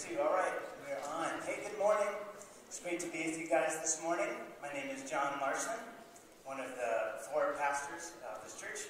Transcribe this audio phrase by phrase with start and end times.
[0.00, 0.50] All right,
[0.88, 1.28] we're on.
[1.44, 2.08] Hey, good morning.
[2.66, 4.28] It's great to be with you guys this morning.
[4.62, 5.76] My name is John Larson,
[6.46, 8.88] one of the four pastors of this church,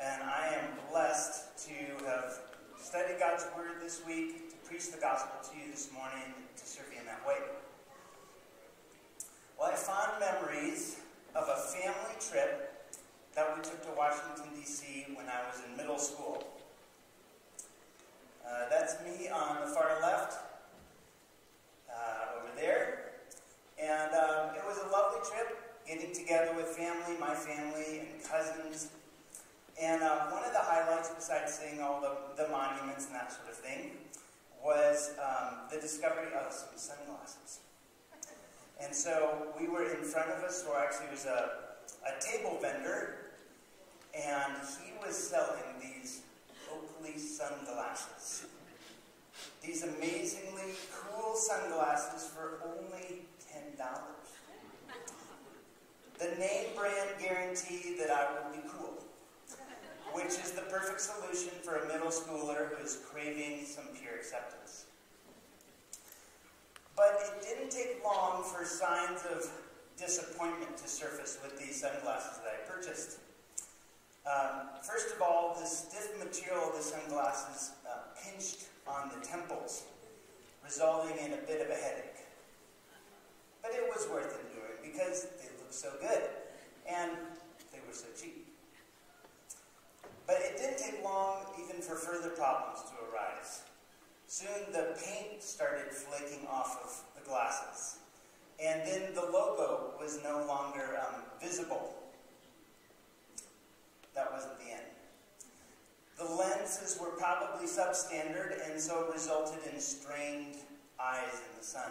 [0.00, 2.38] and I am blessed to have
[2.78, 6.86] studied God's Word this week, to preach the gospel to you this morning, to serve
[6.92, 7.38] you in that way.
[9.58, 11.00] Well, I have fond memories
[11.34, 12.94] of a family trip
[13.34, 15.06] that we took to Washington, D.C.
[15.14, 16.53] when I was in middle school.
[18.46, 20.38] Uh, that's me on the far left
[21.90, 23.12] uh, over there.
[23.80, 28.90] And um, it was a lovely trip, getting together with family, my family, and cousins.
[29.80, 33.48] And uh, one of the highlights, besides seeing all the, the monuments and that sort
[33.48, 33.92] of thing,
[34.62, 37.60] was um, the discovery of some sunglasses.
[38.80, 41.50] And so we were in front of us, or actually it was a,
[42.06, 43.16] a table vendor,
[44.14, 44.52] and
[44.84, 46.20] he was selling these
[47.04, 48.46] Oakley sunglasses.
[49.62, 53.76] These amazingly cool sunglasses for only $10.
[56.18, 59.04] The name brand guarantee that I will be cool,
[60.12, 64.84] which is the perfect solution for a middle schooler who is craving some pure acceptance.
[66.96, 69.50] But it didn't take long for signs of
[69.98, 73.18] disappointment to surface with these sunglasses that I purchased.
[74.24, 79.84] Um, first of all, the stiff material of the sunglasses uh, pinched on the temples,
[80.64, 82.24] resulting in a bit of a headache.
[83.60, 86.22] But it was worth enduring because they looked so good
[86.88, 87.12] and
[87.70, 88.46] they were so cheap.
[90.26, 93.60] But it didn't take long even for further problems to arise.
[94.26, 97.98] Soon the paint started flaking off of the glasses,
[98.58, 101.94] and then the logo was no longer um, visible
[104.14, 104.86] that wasn't the end.
[106.18, 110.56] The lenses were probably substandard and so it resulted in strained
[111.00, 111.90] eyes in the sun.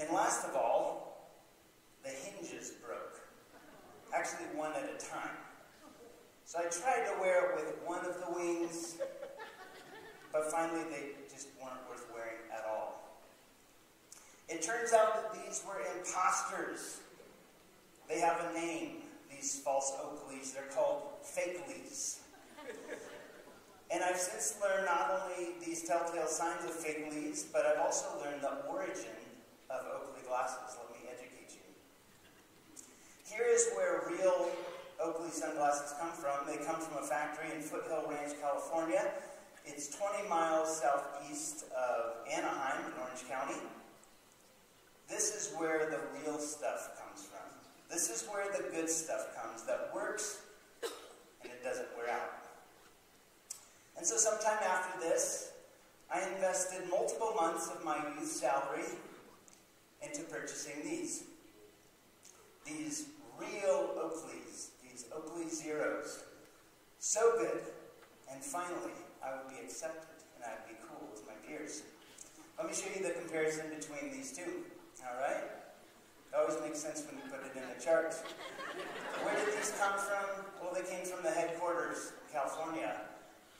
[0.00, 1.30] And last of all,
[2.02, 3.20] the hinges broke.
[4.14, 5.36] Actually, one at a time.
[6.44, 8.96] So I tried to wear it with one of the wings,
[10.32, 13.20] but finally they just weren't worth wearing at all.
[14.48, 17.00] It turns out that these were imposters.
[18.08, 20.52] They have a name these false Oakleys.
[20.52, 22.18] They're called fakeleys.
[23.92, 28.40] And I've since learned not only these telltale signs of fakeleys, but I've also learned
[28.40, 29.20] the origin
[29.68, 30.78] of Oakley glasses.
[30.80, 31.66] Let me educate you.
[33.28, 34.48] Here is where real
[34.98, 36.46] Oakley sunglasses come from.
[36.46, 39.10] They come from a factory in Foothill Ranch, California.
[39.66, 43.60] It's 20 miles southeast of Anaheim in Orange County.
[45.06, 47.44] This is where the real stuff comes from.
[47.90, 50.38] This is where the good stuff comes that works
[50.82, 52.41] and it doesn't wear out.
[54.02, 55.52] And so, sometime after this,
[56.12, 58.82] I invested multiple months of my youth salary
[60.02, 61.22] into purchasing these
[63.38, 66.24] real Oakleys, these Oakley Zeros.
[66.98, 67.60] So good.
[68.28, 68.90] And finally,
[69.24, 71.82] I would be accepted and I would be cool with my peers.
[72.58, 74.66] Let me show you the comparison between these two.
[75.06, 75.44] All right?
[75.46, 78.16] It always makes sense when you put it in a chart.
[79.22, 80.44] Where did these come from?
[80.60, 82.96] Well, they came from the headquarters, California.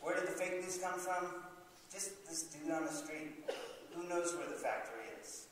[0.03, 1.47] Where did the fake news come from?
[1.93, 3.49] Just this dude on the street.
[3.95, 5.47] Who knows where the factory is?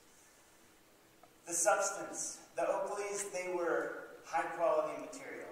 [1.47, 2.39] The substance.
[2.57, 3.93] The Oakleys, they were
[4.25, 5.49] high quality material.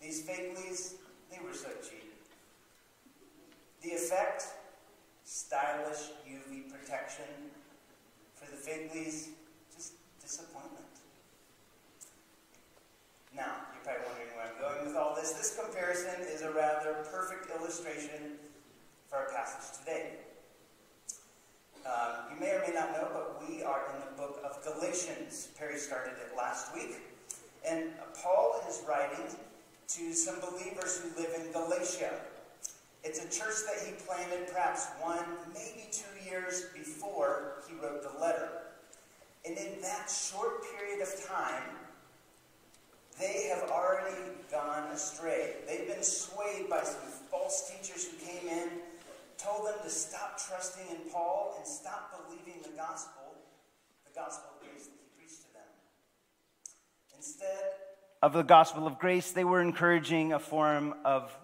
[0.00, 0.94] These Fakeleys,
[1.30, 2.14] they were so cheap.
[3.82, 4.44] The effect,
[5.24, 7.24] stylish UV protection.
[8.34, 9.28] For the Fakeleys,
[10.22, 10.86] disappointment.
[13.34, 15.32] Now, you're probably wondering where I'm going with all this.
[15.32, 18.38] This comparison is a rather perfect illustration
[19.08, 20.12] for our passage today.
[21.86, 25.48] Um, you may or may not know, but we are in the book of Galatians.
[25.58, 26.96] Perry started it last week.
[27.66, 27.90] And
[28.22, 29.24] Paul is writing
[29.88, 32.12] to some believers who live in Galatia.
[33.02, 38.20] It's a church that he planted perhaps one, maybe two years before he wrote the
[38.20, 38.48] letter.
[39.46, 41.62] And in that short period of time,
[43.18, 44.16] they have already
[44.50, 45.54] gone astray.
[45.66, 47.00] They've been swayed by some
[47.30, 48.68] false teachers who came in,
[49.42, 53.34] told them to stop trusting in Paul and stop believing the gospel,
[54.04, 55.62] the gospel of grace that he preached to them.
[57.16, 57.72] Instead
[58.22, 61.34] of the gospel of grace, they were encouraging a form of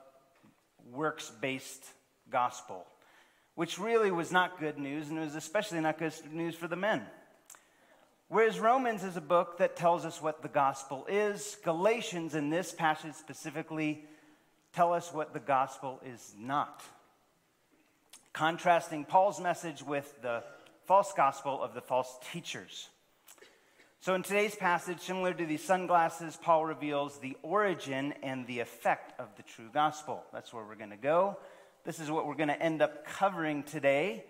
[0.93, 1.85] works based
[2.31, 2.85] gospel,
[3.55, 6.77] which really was not good news, and it was especially not good news for the
[6.77, 7.03] men.
[8.29, 12.73] Whereas Romans is a book that tells us what the gospel is, Galatians, in this
[12.73, 14.05] passage specifically,
[14.75, 16.83] tell us what the gospel is not.
[18.37, 20.45] Contrasting Paul's message with the
[20.85, 22.91] false gospel of the false teachers.
[24.01, 29.19] So, in today's passage, similar to these sunglasses, Paul reveals the origin and the effect
[29.19, 30.23] of the true gospel.
[30.35, 31.39] That's where we're going to go.
[31.87, 34.27] This is what we're going to end up covering today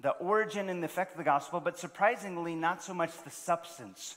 [0.00, 4.16] the origin and the effect of the gospel, but surprisingly, not so much the substance.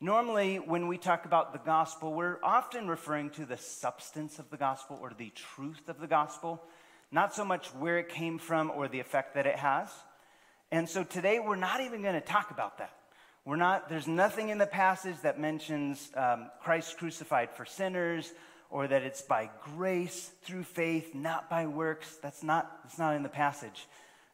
[0.00, 4.56] Normally, when we talk about the gospel, we're often referring to the substance of the
[4.56, 6.60] gospel or the truth of the gospel,
[7.12, 9.88] not so much where it came from or the effect that it has.
[10.70, 12.92] And so today, we're not even going to talk about that.
[13.44, 18.32] We're not, there's nothing in the passage that mentions um, Christ crucified for sinners
[18.70, 22.18] or that it's by grace through faith, not by works.
[22.22, 23.86] That's not, that's not in the passage.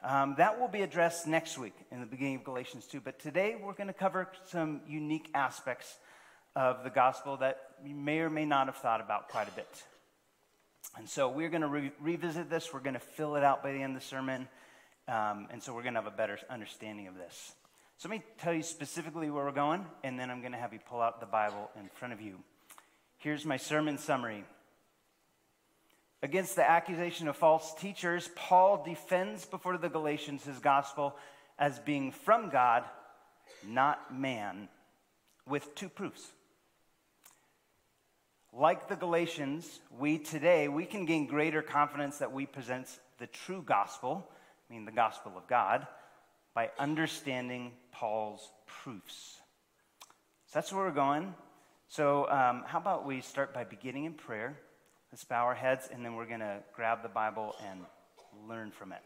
[0.03, 3.01] Um, that will be addressed next week in the beginning of Galatians 2.
[3.01, 5.97] But today we're going to cover some unique aspects
[6.55, 9.83] of the gospel that you may or may not have thought about quite a bit.
[10.97, 12.73] And so we're going to re- revisit this.
[12.73, 14.49] We're going to fill it out by the end of the sermon.
[15.09, 17.53] Um, and so we're going to have a better understanding of this.
[17.99, 20.73] So let me tell you specifically where we're going, and then I'm going to have
[20.73, 22.39] you pull out the Bible in front of you.
[23.19, 24.45] Here's my sermon summary.
[26.23, 31.17] Against the accusation of false teachers, Paul defends before the Galatians his gospel
[31.59, 32.85] as being from God,
[33.67, 34.69] not man,
[35.49, 36.33] with two proofs.
[38.59, 42.89] Like the Galatians, we today we can gain greater confidence that we present
[43.19, 44.27] the true gospel,
[44.71, 45.87] I mean the gospel of God,
[46.55, 49.37] by understanding Paul's proofs.
[50.47, 51.35] So that's where we're going.
[51.89, 54.59] So, um, how about we start by beginning in prayer?
[55.13, 57.81] Let's bow our heads, and then we're going to grab the Bible and
[58.49, 59.03] learn from it.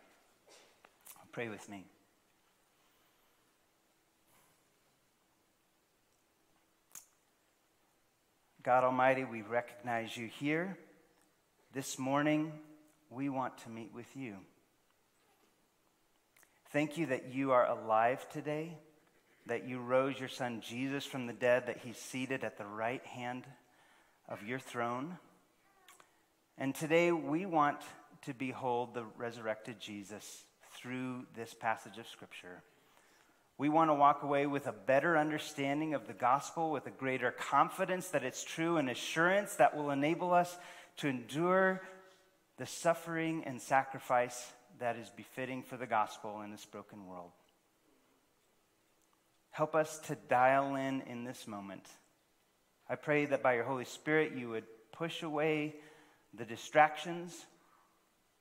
[1.33, 1.87] Pray with me.
[8.63, 10.77] God Almighty, we recognize you here.
[11.73, 12.53] This morning,
[13.09, 14.37] we want to meet with you.
[16.71, 18.77] Thank you that you are alive today,
[19.47, 23.05] that you rose your son Jesus from the dead, that he's seated at the right
[23.07, 23.45] hand
[24.29, 25.17] of your throne.
[26.59, 27.79] And today we want
[28.27, 30.45] to behold the resurrected Jesus
[30.77, 32.63] through this passage of Scripture.
[33.61, 37.31] We want to walk away with a better understanding of the gospel, with a greater
[37.31, 40.57] confidence that it's true, and assurance that will enable us
[40.97, 41.83] to endure
[42.57, 47.33] the suffering and sacrifice that is befitting for the gospel in this broken world.
[49.51, 51.87] Help us to dial in in this moment.
[52.89, 55.75] I pray that by your Holy Spirit you would push away
[56.33, 57.45] the distractions,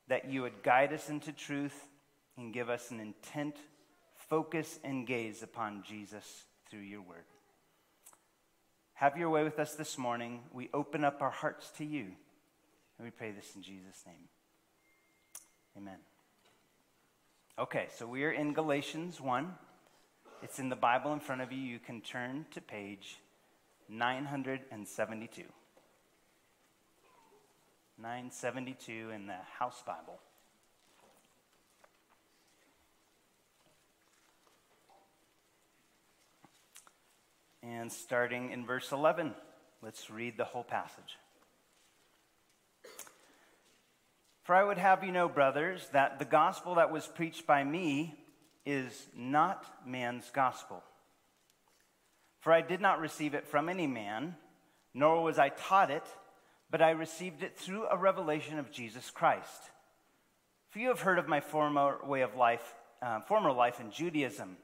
[0.07, 1.77] that you would guide us into truth
[2.37, 3.57] and give us an intent,
[4.29, 7.25] focus, and gaze upon Jesus through your word.
[8.93, 10.41] Have your way with us this morning.
[10.53, 12.05] We open up our hearts to you.
[12.97, 14.27] And we pray this in Jesus' name.
[15.77, 15.99] Amen.
[17.57, 19.53] Okay, so we are in Galatians 1.
[20.43, 21.59] It's in the Bible in front of you.
[21.59, 23.19] You can turn to page
[23.89, 25.43] 972.
[27.97, 30.19] 972 in the House Bible.
[37.61, 39.33] And starting in verse 11,
[39.81, 41.17] let's read the whole passage.
[44.43, 48.17] For I would have you know, brothers, that the gospel that was preached by me
[48.65, 50.83] is not man's gospel.
[52.39, 54.35] For I did not receive it from any man,
[54.93, 56.05] nor was I taught it
[56.71, 59.71] but I received it through a revelation of Jesus Christ.
[60.69, 64.57] For you have heard of my former way of life, uh, former life in Judaism,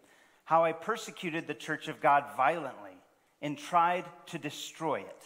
[0.45, 2.97] how I persecuted the church of God violently
[3.41, 5.23] and tried to destroy it.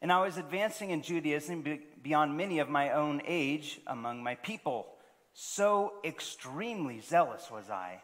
[0.00, 1.64] And I was advancing in Judaism
[2.02, 4.86] beyond many of my own age among my people.
[5.32, 8.02] So extremely zealous was I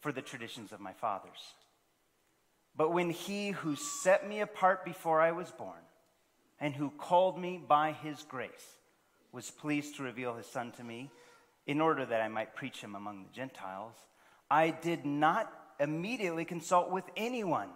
[0.00, 1.54] for the traditions of my fathers.
[2.76, 5.80] But when he who set me apart before I was born,
[6.60, 8.78] and who called me by his grace,
[9.30, 11.10] was pleased to reveal his Son to me
[11.66, 13.94] in order that I might preach him among the Gentiles,
[14.50, 17.68] I did not immediately consult with anyone,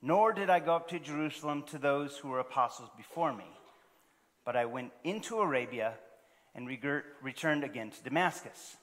[0.00, 3.44] nor did I go up to Jerusalem to those who were apostles before me.
[4.44, 5.94] But I went into Arabia
[6.54, 8.76] and returned again to Damascus.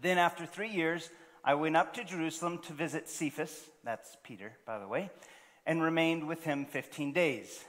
[0.00, 1.10] Then, after three years,
[1.44, 5.10] I went up to Jerusalem to visit Cephas, that's Peter, by the way,
[5.66, 7.64] and remained with him 15 days.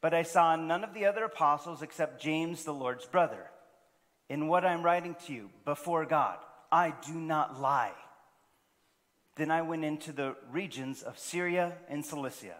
[0.00, 3.50] But I saw none of the other apostles except James, the Lord's brother.
[4.28, 6.38] In what I'm writing to you, before God,
[6.74, 7.92] I do not lie.
[9.36, 12.56] Then I went into the regions of Syria and Cilicia,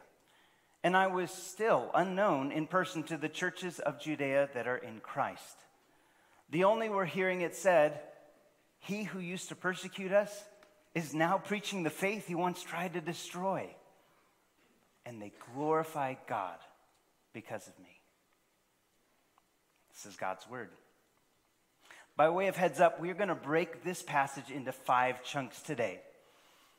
[0.85, 5.01] and I was still unknown in person to the churches of Judea that are in
[5.01, 5.57] Christ.
[6.51, 7.99] The only we're hearing it said,
[8.79, 10.45] He who used to persecute us
[10.95, 13.69] is now preaching the faith he once tried to destroy.
[15.05, 16.59] And they glorify God
[17.33, 18.01] because of me.
[19.93, 20.71] This is God's word.
[22.17, 26.01] By way of heads up, we're going to break this passage into five chunks today.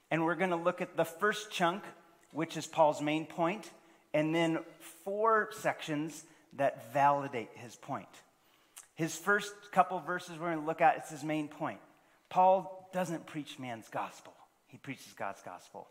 [0.09, 1.83] And we're going to look at the first chunk,
[2.31, 3.69] which is Paul's main point,
[4.13, 4.59] and then
[5.03, 6.23] four sections
[6.53, 8.07] that validate his point.
[8.93, 11.79] His first couple verses we're going to look at, it's his main point.
[12.29, 14.33] Paul doesn't preach man's gospel,
[14.67, 15.87] he preaches God's gospel.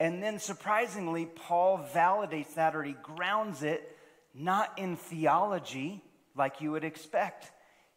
[0.00, 3.96] And then surprisingly, Paul validates that or he grounds it
[4.34, 6.02] not in theology
[6.36, 7.52] like you would expect,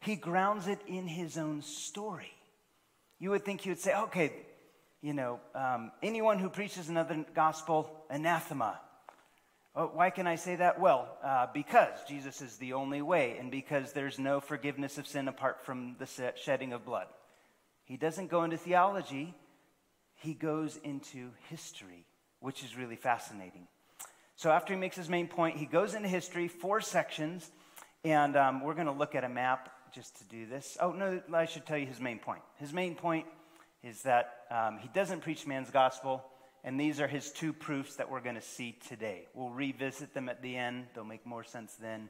[0.08, 2.34] he grounds it in his own story.
[3.20, 4.32] You would think he would say, okay,
[5.02, 8.80] you know, um, anyone who preaches another gospel, anathema.
[9.76, 10.80] Oh, why can I say that?
[10.80, 15.28] Well, uh, because Jesus is the only way, and because there's no forgiveness of sin
[15.28, 17.08] apart from the shedding of blood.
[17.86, 19.36] He doesn't go into theology,
[20.16, 22.06] he goes into history,
[22.40, 23.68] which is really fascinating.
[24.36, 27.50] So, after he makes his main point, he goes into history, four sections,
[28.04, 30.78] and um, we're going to look at a map just to do this.
[30.80, 32.42] Oh, no, I should tell you his main point.
[32.58, 33.26] His main point
[33.84, 36.24] is that um, he doesn't preach man's gospel,
[36.64, 39.28] and these are his two proofs that we're going to see today.
[39.34, 42.10] We'll revisit them at the end, they'll make more sense then.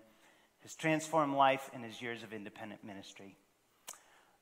[0.61, 3.35] His transformed life and his years of independent ministry.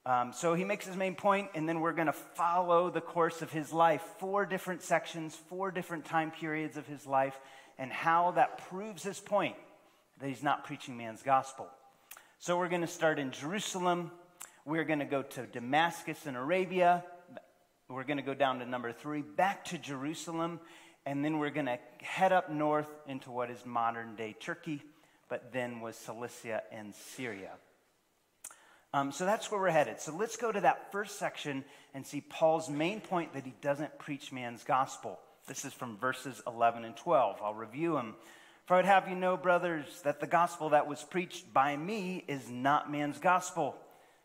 [0.05, 3.41] Um, so he makes his main point, and then we're going to follow the course
[3.41, 7.39] of his life four different sections, four different time periods of his life,
[7.79, 9.55] and how that proves his point
[10.19, 11.67] that he's not preaching man's gospel.
[12.39, 14.11] So we're going to start in Jerusalem.
[14.65, 17.03] We're going to go to Damascus in Arabia.
[17.89, 20.59] We're going to go down to number three, back to Jerusalem.
[21.05, 24.83] And then we're going to head up north into what is modern day Turkey,
[25.29, 27.51] but then was Cilicia and Syria.
[28.93, 29.99] Um, so that's where we're headed.
[29.99, 31.63] So let's go to that first section
[31.93, 35.19] and see Paul's main point that he doesn't preach man's gospel.
[35.47, 37.37] This is from verses 11 and 12.
[37.41, 38.15] I'll review them.
[38.65, 42.49] For I'd have you know, brothers, that the gospel that was preached by me is
[42.49, 43.75] not man's gospel.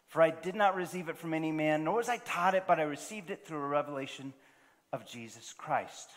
[0.09, 2.81] For I did not receive it from any man, nor was I taught it, but
[2.81, 4.33] I received it through a revelation
[4.93, 6.09] of Jesus Christ.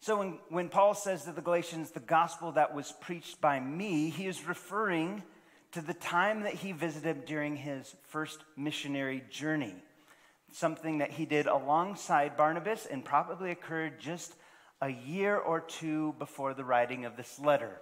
[0.00, 4.08] So when, when Paul says to the Galatians, the gospel that was preached by me,
[4.08, 5.24] he is referring
[5.72, 9.74] to the time that he visited during his first missionary journey.
[10.52, 14.32] Something that he did alongside Barnabas and probably occurred just
[14.80, 17.80] a year or two before the writing of this letter.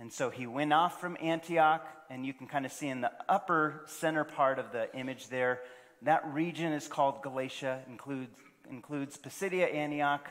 [0.00, 3.10] And so he went off from Antioch, and you can kind of see in the
[3.28, 5.60] upper center part of the image there,
[6.02, 8.36] that region is called Galatia, includes,
[8.70, 10.28] includes Pisidia, Antioch,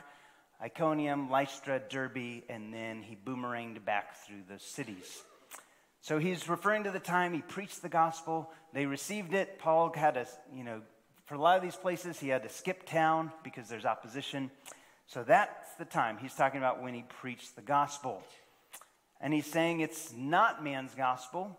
[0.62, 5.22] Iconium, Lystra, Derbe, and then he boomeranged back through the cities.
[6.00, 8.50] So he's referring to the time he preached the gospel.
[8.72, 9.58] They received it.
[9.58, 10.80] Paul had to, you know,
[11.26, 14.50] for a lot of these places, he had to skip town because there's opposition.
[15.06, 16.18] So that's the time.
[16.18, 18.22] He's talking about when he preached the gospel.
[19.20, 21.58] And he's saying it's not man's gospel,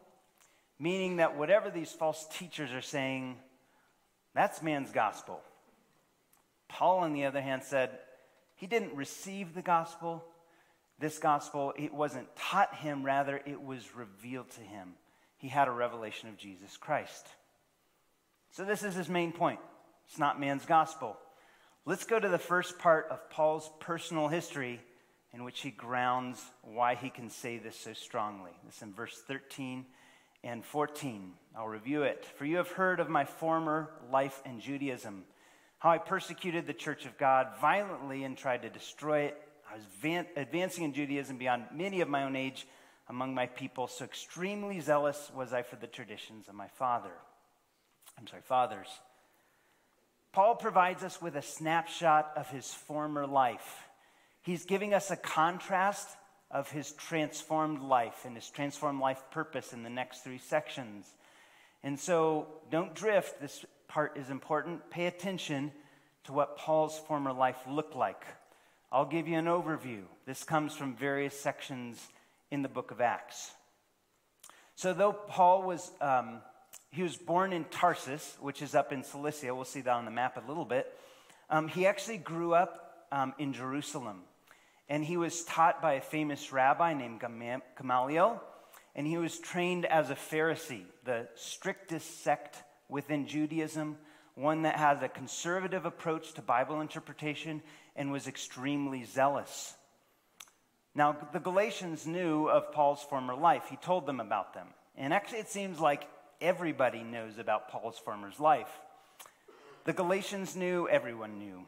[0.79, 3.37] meaning that whatever these false teachers are saying,
[4.33, 5.41] that's man's gospel.
[6.67, 7.89] Paul, on the other hand, said
[8.55, 10.23] he didn't receive the gospel.
[10.99, 14.93] This gospel, it wasn't taught him, rather, it was revealed to him.
[15.37, 17.27] He had a revelation of Jesus Christ.
[18.51, 19.59] So, this is his main point.
[20.07, 21.17] It's not man's gospel.
[21.89, 24.79] Let's go to the first part of Paul's personal history
[25.33, 28.51] in which he grounds why he can say this so strongly.
[28.63, 29.87] This in verse 13
[30.43, 31.33] and 14.
[31.57, 32.25] I'll review it.
[32.37, 35.23] For you have heard of my former life in Judaism,
[35.79, 39.41] how I persecuted the church of God violently and tried to destroy it.
[39.67, 42.67] I was van- advancing in Judaism beyond many of my own age
[43.07, 47.13] among my people, so extremely zealous was I for the traditions of my father.
[48.15, 48.89] I'm sorry, fathers.
[50.39, 53.89] Paul provides us with a snapshot of his former life.
[54.41, 56.07] He's giving us a contrast
[56.49, 61.07] of his transformed life and his transformed life purpose in the next three sections.
[61.83, 63.41] And so don't drift.
[63.41, 64.89] This part is important.
[64.89, 65.73] Pay attention
[66.23, 68.23] to what Paul's former life looked like.
[68.93, 70.03] I'll give you an overview.
[70.25, 72.01] This comes from various sections
[72.49, 73.51] in the book of Acts.
[74.75, 76.39] So, though Paul was um,
[76.91, 79.53] he was born in Tarsus, which is up in Cilicia.
[79.53, 80.91] We'll see that on the map a little bit.
[81.49, 84.21] Um, he actually grew up um, in Jerusalem.
[84.87, 87.21] And he was taught by a famous rabbi named
[87.77, 88.41] Gamaliel.
[88.95, 93.97] And he was trained as a Pharisee, the strictest sect within Judaism,
[94.33, 97.61] one that has a conservative approach to Bible interpretation
[97.95, 99.75] and was extremely zealous.
[100.95, 103.65] Now, the Galatians knew of Paul's former life.
[103.69, 104.67] He told them about them.
[104.97, 106.07] And actually, it seems like
[106.41, 108.69] everybody knows about Paul's former life.
[109.85, 111.65] The Galatians knew, everyone knew.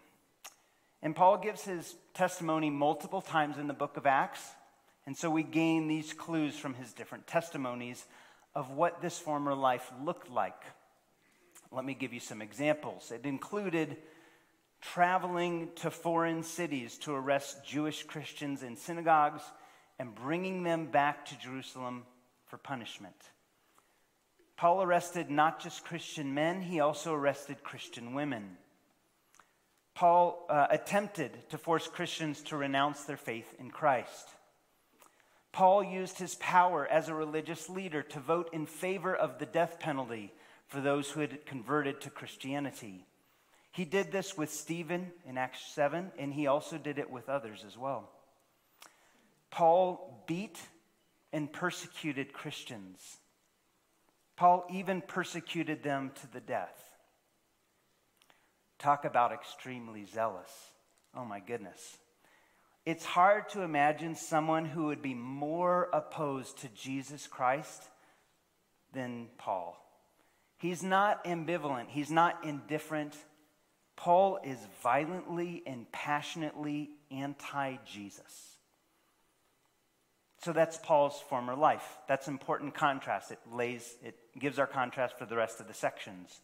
[1.02, 4.42] And Paul gives his testimony multiple times in the book of Acts.
[5.06, 8.06] And so we gain these clues from his different testimonies
[8.54, 10.62] of what this former life looked like.
[11.72, 13.12] Let me give you some examples.
[13.12, 13.98] It included
[14.82, 19.44] traveling to foreign cities to arrest Jewish Christians in synagogues
[19.98, 22.04] and bringing them back to Jerusalem
[22.48, 23.16] for punishment.
[24.62, 28.58] Paul arrested not just Christian men, he also arrested Christian women.
[29.96, 34.30] Paul uh, attempted to force Christians to renounce their faith in Christ.
[35.52, 39.80] Paul used his power as a religious leader to vote in favor of the death
[39.80, 40.32] penalty
[40.68, 43.08] for those who had converted to Christianity.
[43.72, 47.64] He did this with Stephen in Acts 7, and he also did it with others
[47.66, 48.12] as well.
[49.50, 50.60] Paul beat
[51.34, 53.18] and persecuted Christians.
[54.42, 56.96] Paul even persecuted them to the death.
[58.80, 60.50] Talk about extremely zealous.
[61.16, 62.00] Oh my goodness.
[62.84, 67.88] It's hard to imagine someone who would be more opposed to Jesus Christ
[68.94, 69.78] than Paul.
[70.58, 73.16] He's not ambivalent, he's not indifferent.
[73.96, 78.51] Paul is violently and passionately anti Jesus.
[80.44, 81.98] So that's Paul's former life.
[82.08, 83.32] That's important contrast.
[83.32, 86.42] It lays, it gives our contrast for the rest of the sections.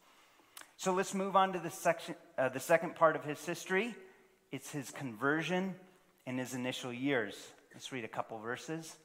[0.78, 3.96] So let's move on to the, section, uh, the second part of his history.
[4.52, 5.74] It's his conversion
[6.28, 7.36] in his initial years.
[7.74, 8.96] Let's read a couple verses.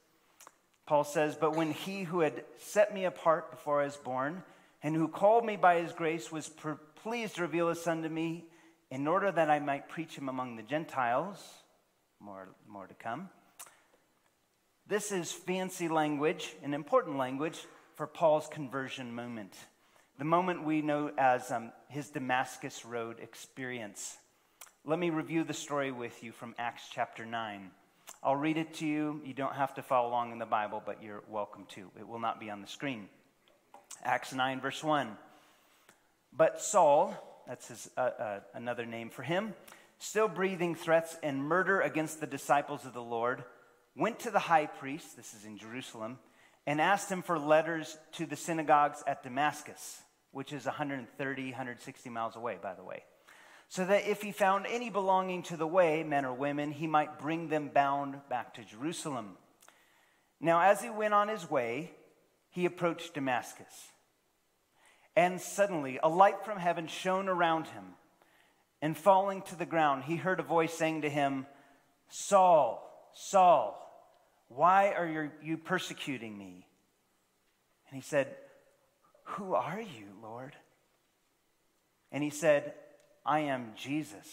[0.85, 4.43] Paul says, But when he who had set me apart before I was born,
[4.83, 8.11] and who called me by his grace, was per- pleased to reveal his son to
[8.11, 8.45] me,
[8.91, 11.43] in order that I might preach him among the Gentiles,
[12.21, 13.31] more, more to come.
[14.93, 17.59] This is fancy language, an important language
[17.95, 19.55] for Paul's conversion moment
[20.19, 24.19] the moment we know as um, his Damascus Road experience.
[24.85, 27.71] Let me review the story with you from Acts chapter 9.
[28.23, 29.23] I'll read it to you.
[29.25, 31.91] You don't have to follow along in the Bible, but you're welcome to.
[31.99, 33.09] It will not be on the screen.
[34.05, 35.17] Acts 9, verse 1.
[36.37, 37.17] But Saul,
[37.49, 39.55] that's his, uh, uh, another name for him,
[39.99, 43.43] still breathing threats and murder against the disciples of the Lord,
[43.97, 46.19] went to the high priest, this is in Jerusalem,
[46.67, 50.00] and asked him for letters to the synagogues at Damascus,
[50.31, 53.02] which is 130, 160 miles away, by the way,
[53.69, 57.19] so that if he found any belonging to the way, men or women, he might
[57.19, 59.37] bring them bound back to Jerusalem.
[60.41, 61.93] Now, as he went on his way,
[62.50, 63.91] he approached Damascus.
[65.15, 67.85] And suddenly, a light from heaven shone around him.
[68.81, 71.47] And falling to the ground, he heard a voice saying to him,
[72.09, 73.81] Saul, Saul,
[74.54, 76.67] why are you persecuting me?
[77.88, 78.28] And he said,
[79.25, 80.54] Who are you, Lord?
[82.10, 82.75] And he said,
[83.25, 84.26] I am Jesus,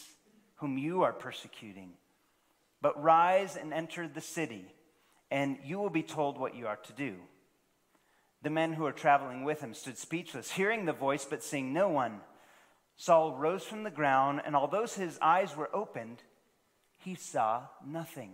[0.56, 1.92] whom you are persecuting.
[2.82, 4.66] But rise and enter the city,
[5.30, 7.16] and you will be told what you are to do.
[8.42, 11.90] The men who were traveling with him stood speechless, hearing the voice, but seeing no
[11.90, 12.22] one.
[12.96, 16.24] Saul rose from the ground, and although his eyes were opened,
[16.98, 18.32] he saw nothing.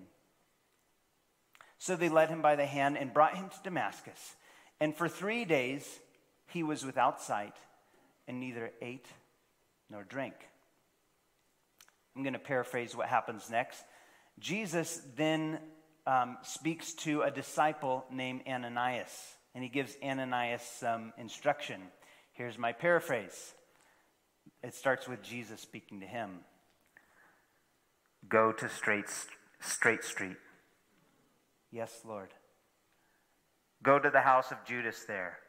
[1.78, 4.36] So they led him by the hand and brought him to Damascus.
[4.80, 5.88] And for three days
[6.48, 7.56] he was without sight
[8.28, 9.08] and neither ate
[9.90, 10.36] nor drank.
[12.16, 13.84] I'm going to paraphrase what happens next.
[14.40, 15.60] Jesus then
[16.08, 21.82] um, speaks to a disciple named Ananias, and he gives Ananias some instruction.
[22.34, 23.54] Here's my paraphrase
[24.64, 26.40] it starts with Jesus speaking to him
[28.28, 29.06] Go to Straight,
[29.60, 30.38] straight Street
[31.76, 32.30] Yes, Lord.
[33.84, 35.40] Go to the house of Judas there.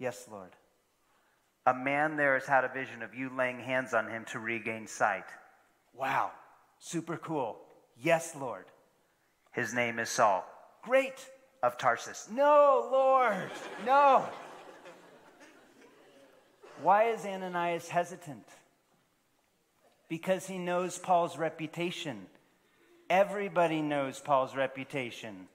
[0.00, 0.50] Yes, Lord.
[1.64, 4.88] A man there has had a vision of you laying hands on him to regain
[4.88, 5.26] sight.
[5.94, 6.32] Wow,
[6.80, 7.56] super cool.
[7.96, 8.64] Yes, Lord.
[9.52, 10.44] His name is Saul.
[10.82, 11.24] Great.
[11.62, 12.28] Of Tarsus.
[12.30, 13.50] No, Lord,
[13.86, 14.24] no.
[16.82, 18.46] Why is Ananias hesitant?
[20.08, 22.26] Because he knows Paul's reputation.
[23.08, 25.48] Everybody knows Paul's reputation.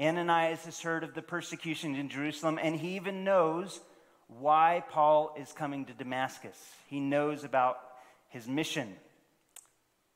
[0.00, 3.80] Ananias has heard of the persecution in Jerusalem, and he even knows
[4.28, 6.58] why Paul is coming to Damascus.
[6.86, 7.78] He knows about
[8.28, 8.94] his mission.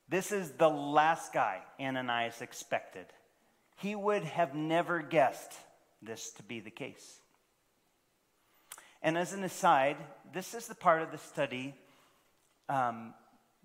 [0.09, 3.07] This is the last guy Ananias expected.
[3.76, 5.52] He would have never guessed
[6.02, 7.18] this to be the case.
[9.02, 9.96] And as an aside,
[10.33, 11.74] this is the part of the study
[12.68, 13.12] um,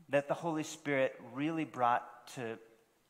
[0.09, 2.03] that the Holy Spirit really brought
[2.35, 2.57] to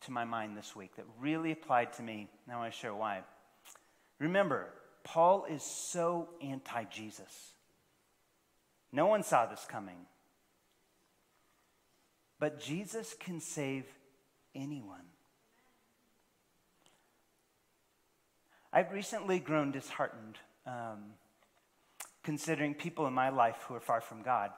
[0.01, 2.29] to my mind this week that really applied to me.
[2.47, 3.21] Now I share why.
[4.19, 4.67] Remember,
[5.03, 7.53] Paul is so anti Jesus.
[8.91, 9.97] No one saw this coming.
[12.39, 13.85] But Jesus can save
[14.55, 15.01] anyone.
[18.71, 21.13] I've recently grown disheartened um,
[22.23, 24.51] considering people in my life who are far from God.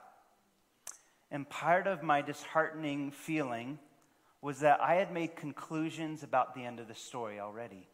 [1.30, 3.78] And part of my disheartening feeling
[4.42, 7.86] was that I had made conclusions about the end of the story already.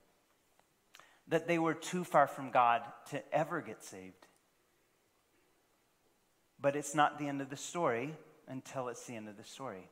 [1.28, 4.26] That they were too far from God to ever get saved.
[6.58, 8.14] But it's not the end of the story
[8.48, 9.86] until it's the end of the story.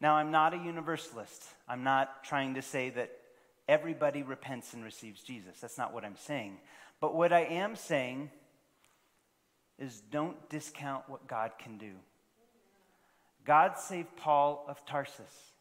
[0.00, 1.44] Now, I'm not a universalist.
[1.66, 3.10] I'm not trying to say that
[3.68, 5.60] everybody repents and receives Jesus.
[5.60, 6.58] That's not what I'm saying.
[7.00, 8.30] But what I am saying
[9.78, 11.92] is don't discount what God can do.
[13.44, 15.52] God saved Paul of Tarsus.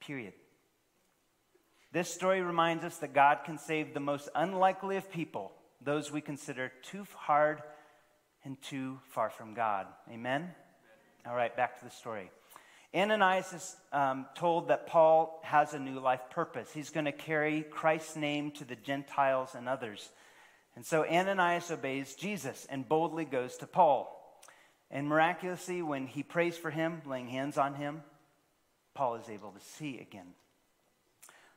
[0.00, 0.34] Period.
[1.92, 6.20] This story reminds us that God can save the most unlikely of people, those we
[6.20, 7.62] consider too hard
[8.44, 9.86] and too far from God.
[10.10, 10.50] Amen?
[11.26, 12.30] All right, back to the story.
[12.94, 16.70] Ananias is um, told that Paul has a new life purpose.
[16.72, 20.10] He's going to carry Christ's name to the Gentiles and others.
[20.76, 24.18] And so Ananias obeys Jesus and boldly goes to Paul.
[24.92, 28.02] And miraculously, when he prays for him, laying hands on him,
[28.92, 30.34] Paul is able to see again.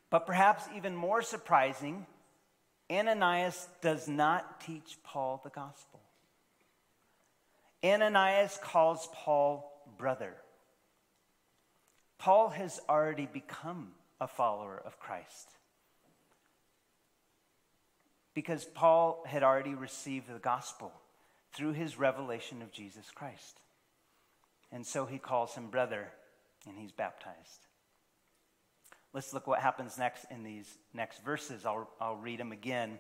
[0.10, 2.06] But perhaps even more surprising,
[2.90, 6.00] Ananias does not teach Paul the gospel.
[7.84, 10.34] Ananias calls Paul brother.
[12.18, 15.50] Paul has already become a follower of Christ
[18.34, 20.94] because Paul had already received the gospel
[21.56, 23.60] through his revelation of Jesus Christ.
[24.72, 26.10] And so he calls him brother
[26.68, 27.68] and he's baptized.
[29.14, 31.66] Let's look what happens next in these next verses.
[31.66, 33.00] I'll, I'll read them again.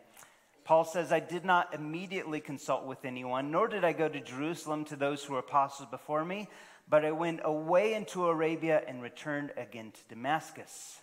[0.63, 4.85] Paul says, I did not immediately consult with anyone, nor did I go to Jerusalem
[4.85, 6.49] to those who were apostles before me,
[6.89, 10.99] but I went away into Arabia and returned again to Damascus.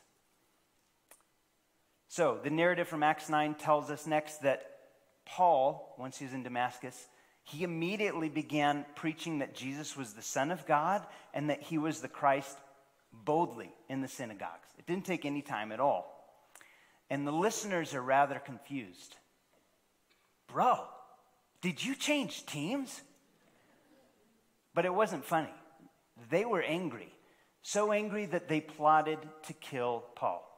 [2.09, 4.65] So, the narrative from Acts 9 tells us next that
[5.25, 7.07] Paul, once he's in Damascus,
[7.45, 12.01] he immediately began preaching that Jesus was the Son of God and that he was
[12.01, 12.57] the Christ
[13.13, 14.69] boldly in the synagogues.
[14.79, 16.09] It didn't take any time at all.
[17.11, 19.17] And the listeners are rather confused.
[20.47, 20.87] Bro,
[21.61, 23.03] did you change teams?
[24.75, 25.53] But it wasn't funny.
[26.31, 27.13] They were angry,
[27.63, 30.49] so angry that they plotted to kill Paul.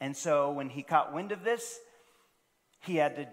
[0.00, 1.78] And so when he caught wind of this,
[2.80, 3.28] he had to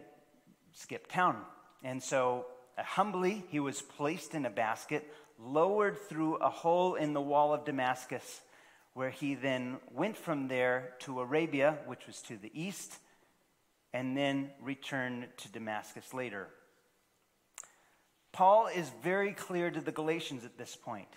[0.74, 1.42] skip town.
[1.84, 2.46] And so
[2.78, 7.54] uh, humbly, he was placed in a basket, lowered through a hole in the wall
[7.54, 8.42] of Damascus,
[8.94, 12.98] where he then went from there to Arabia, which was to the east,
[13.94, 16.48] and then returned to Damascus later.
[18.32, 21.08] Paul is very clear to the Galatians at this point.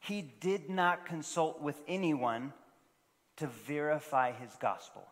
[0.00, 2.52] He did not consult with anyone
[3.36, 5.06] to verify his gospel.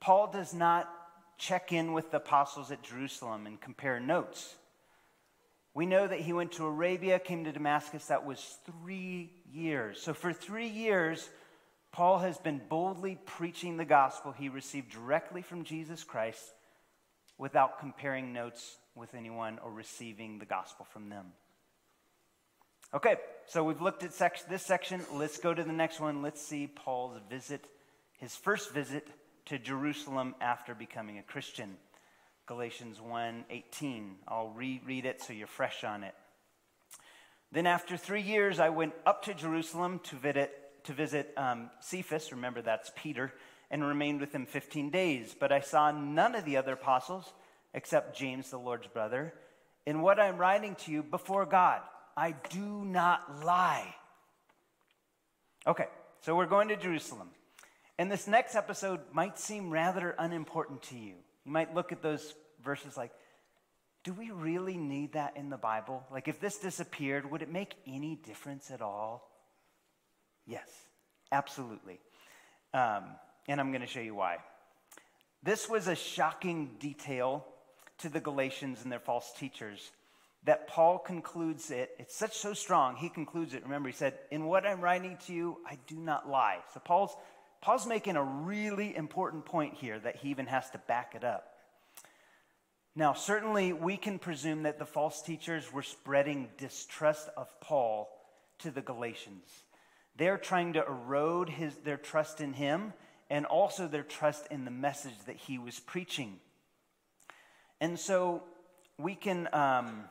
[0.00, 0.88] Paul does not
[1.38, 4.54] check in with the apostles at Jerusalem and compare notes.
[5.74, 8.06] We know that he went to Arabia, came to Damascus.
[8.06, 10.00] That was three years.
[10.02, 11.30] So, for three years,
[11.92, 16.42] Paul has been boldly preaching the gospel he received directly from Jesus Christ
[17.38, 21.32] without comparing notes with anyone or receiving the gospel from them.
[22.94, 23.16] Okay,
[23.46, 24.12] so we've looked at
[24.50, 25.00] this section.
[25.14, 26.20] Let's go to the next one.
[26.20, 27.64] Let's see Paul's visit,
[28.18, 29.08] his first visit
[29.46, 31.76] to Jerusalem after becoming a Christian.
[32.46, 34.16] Galatians 1:18.
[34.28, 36.14] I'll reread it so you're fresh on it.
[37.50, 42.32] Then after three years, I went up to Jerusalem to visit, to visit um, Cephas,
[42.32, 43.32] remember that's Peter,
[43.70, 45.36] and remained with him 15 days.
[45.38, 47.32] But I saw none of the other apostles
[47.74, 49.34] except James, the Lord's brother.
[49.86, 51.80] In what I'm writing to you before God,
[52.16, 53.94] I do not lie.
[55.66, 55.86] Okay,
[56.20, 57.30] so we're going to Jerusalem.
[58.02, 61.14] And this next episode might seem rather unimportant to you.
[61.44, 62.34] You might look at those
[62.64, 63.12] verses like,
[64.02, 66.02] do we really need that in the Bible?
[66.10, 69.30] Like, if this disappeared, would it make any difference at all?
[70.48, 70.68] Yes,
[71.30, 72.00] absolutely.
[72.74, 73.04] Um,
[73.46, 74.38] and I'm going to show you why.
[75.44, 77.46] This was a shocking detail
[77.98, 79.92] to the Galatians and their false teachers
[80.42, 81.92] that Paul concludes it.
[82.00, 82.96] It's such so strong.
[82.96, 83.62] He concludes it.
[83.62, 87.16] Remember, he said, "In what I'm writing to you, I do not lie." So Paul's
[87.62, 91.54] Paul's making a really important point here that he even has to back it up.
[92.96, 98.10] Now, certainly we can presume that the false teachers were spreading distrust of Paul
[98.58, 99.46] to the Galatians.
[100.16, 102.92] They're trying to erode his, their trust in him
[103.30, 106.40] and also their trust in the message that he was preaching.
[107.80, 108.42] And so
[108.98, 110.04] we can, um,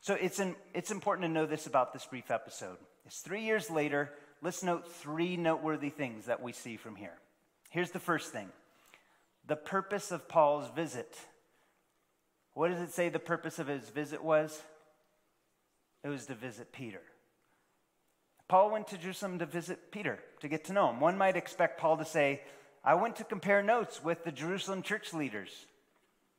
[0.00, 2.76] so it's, in, it's important to know this about this brief episode.
[3.06, 4.12] It's three years later.
[4.42, 7.14] Let's note three noteworthy things that we see from here.
[7.70, 8.48] Here's the first thing
[9.46, 11.16] the purpose of Paul's visit.
[12.54, 14.60] What does it say the purpose of his visit was?
[16.04, 17.00] It was to visit Peter.
[18.48, 21.00] Paul went to Jerusalem to visit Peter, to get to know him.
[21.00, 22.42] One might expect Paul to say,
[22.84, 25.66] I went to compare notes with the Jerusalem church leaders.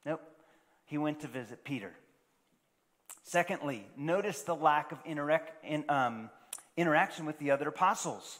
[0.05, 0.21] Nope,
[0.85, 1.93] he went to visit Peter.
[3.23, 6.29] Secondly, notice the lack of interac- in, um,
[6.77, 8.39] interaction with the other apostles.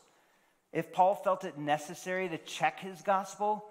[0.71, 3.65] If Paul felt it necessary to check his gospel,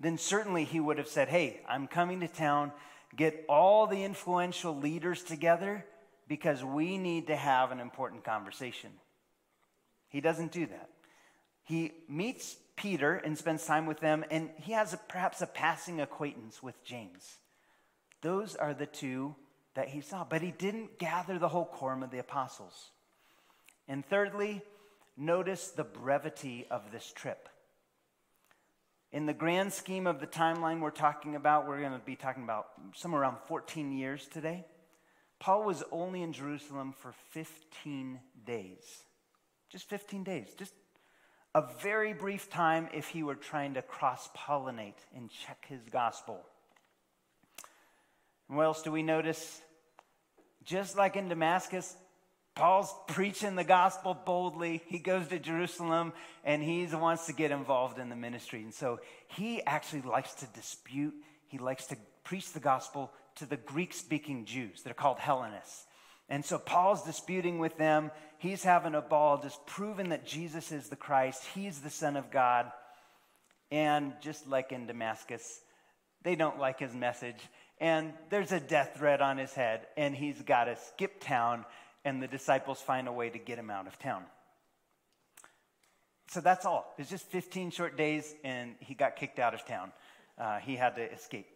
[0.00, 2.72] then certainly he would have said, Hey, I'm coming to town,
[3.14, 5.84] get all the influential leaders together
[6.28, 8.90] because we need to have an important conversation.
[10.08, 10.88] He doesn't do that.
[11.62, 16.00] He meets Peter and spends time with them, and he has a, perhaps a passing
[16.00, 17.38] acquaintance with James.
[18.22, 19.34] Those are the two
[19.74, 22.90] that he saw, but he didn't gather the whole quorum of the apostles.
[23.88, 24.62] And thirdly,
[25.16, 27.48] notice the brevity of this trip.
[29.12, 32.42] In the grand scheme of the timeline we're talking about, we're going to be talking
[32.42, 34.64] about somewhere around 14 years today.
[35.38, 39.04] Paul was only in Jerusalem for 15 days.
[39.70, 40.48] Just 15 days.
[40.58, 40.72] Just
[41.54, 46.44] a very brief time if he were trying to cross pollinate and check his gospel.
[48.48, 49.60] And what else do we notice?
[50.64, 51.96] Just like in Damascus,
[52.56, 54.82] Paul's preaching the gospel boldly.
[54.86, 58.62] He goes to Jerusalem and he wants to get involved in the ministry.
[58.62, 61.14] And so he actually likes to dispute,
[61.48, 64.82] he likes to preach the gospel to the Greek speaking Jews.
[64.82, 65.84] They're called Hellenists.
[66.30, 68.10] And so Paul's disputing with them.
[68.38, 72.30] He's having a ball, just proving that Jesus is the Christ, he's the Son of
[72.30, 72.72] God.
[73.70, 75.60] And just like in Damascus,
[76.22, 77.40] they don't like his message.
[77.80, 81.64] And there's a death threat on his head, and he's got to skip town,
[82.06, 84.22] and the disciples find a way to get him out of town.
[86.28, 86.94] So that's all.
[86.98, 89.92] It's just 15 short days, and he got kicked out of town.
[90.38, 91.48] Uh, he had to escape.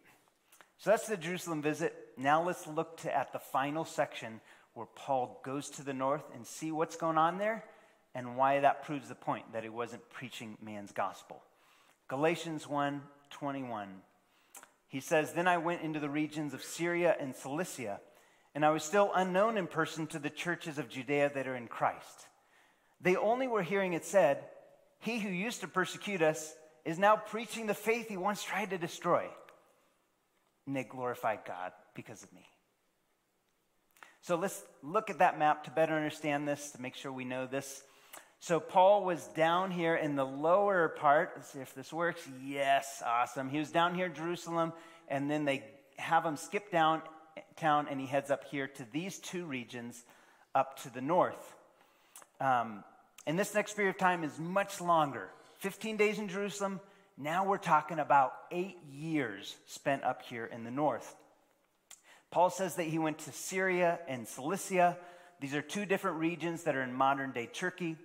[0.79, 1.95] So that's the Jerusalem visit.
[2.17, 4.41] Now let's look to, at the final section
[4.75, 7.65] where Paul goes to the north and see what's going on there
[8.15, 11.43] and why that proves the point that he wasn't preaching man's gospel.
[12.09, 13.89] Galatians 1 21.
[14.89, 18.01] He says, Then I went into the regions of Syria and Cilicia,
[18.55, 21.69] and I was still unknown in person to the churches of Judea that are in
[21.69, 22.27] Christ.
[23.01, 24.45] They only were hearing it said,
[24.99, 28.79] He who used to persecute us is now preaching the faith he once tried to
[28.79, 29.27] destroy.
[30.67, 32.47] And they glorified God because of me.
[34.23, 37.47] So let's look at that map to better understand this, to make sure we know
[37.47, 37.83] this.
[38.39, 41.33] So Paul was down here in the lower part.
[41.37, 42.23] Let's see if this works.
[42.43, 43.49] Yes, awesome.
[43.49, 44.73] He was down here in Jerusalem,
[45.09, 45.65] and then they
[45.97, 47.03] have him skip down
[47.57, 50.05] town, and he heads up here to these two regions
[50.55, 51.55] up to the north.
[52.41, 52.85] Um,
[53.27, 56.81] and this next period of time is much longer 15 days in Jerusalem.
[57.19, 61.15] Now we're talking about eight years spent up here in the north.
[62.31, 64.97] Paul says that he went to Syria and Cilicia.
[65.41, 67.97] These are two different regions that are in modern day Turkey.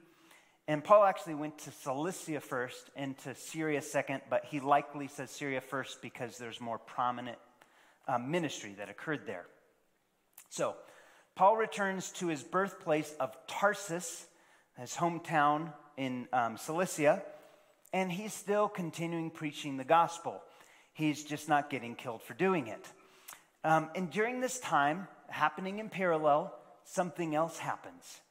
[0.67, 5.29] And Paul actually went to Cilicia first and to Syria second, but he likely says
[5.29, 7.37] Syria first because there's more prominent
[8.07, 9.45] uh, ministry that occurred there.
[10.49, 10.75] So,
[11.35, 14.25] Paul returns to his birthplace of Tarsus,
[14.79, 17.23] his hometown in um, Cilicia,
[17.91, 20.41] and he's still continuing preaching the gospel.
[20.93, 22.87] He's just not getting killed for doing it.
[23.65, 26.53] Um, and during this time, happening in parallel,
[26.85, 28.21] something else happens.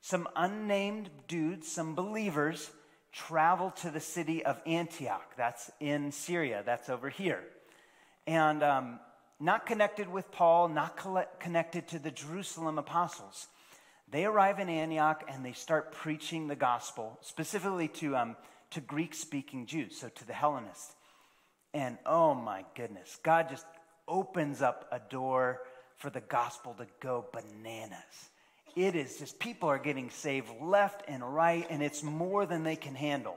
[0.00, 2.70] Some unnamed dudes, some believers,
[3.12, 5.32] travel to the city of Antioch.
[5.36, 7.42] That's in Syria, that's over here.
[8.26, 9.00] And um,
[9.44, 10.98] not connected with Paul, not
[11.38, 13.46] connected to the Jerusalem apostles.
[14.10, 18.36] They arrive in Antioch and they start preaching the gospel, specifically to, um,
[18.70, 20.94] to Greek speaking Jews, so to the Hellenists.
[21.74, 23.66] And oh my goodness, God just
[24.08, 25.60] opens up a door
[25.96, 27.98] for the gospel to go bananas.
[28.76, 32.76] It is just people are getting saved left and right, and it's more than they
[32.76, 33.36] can handle.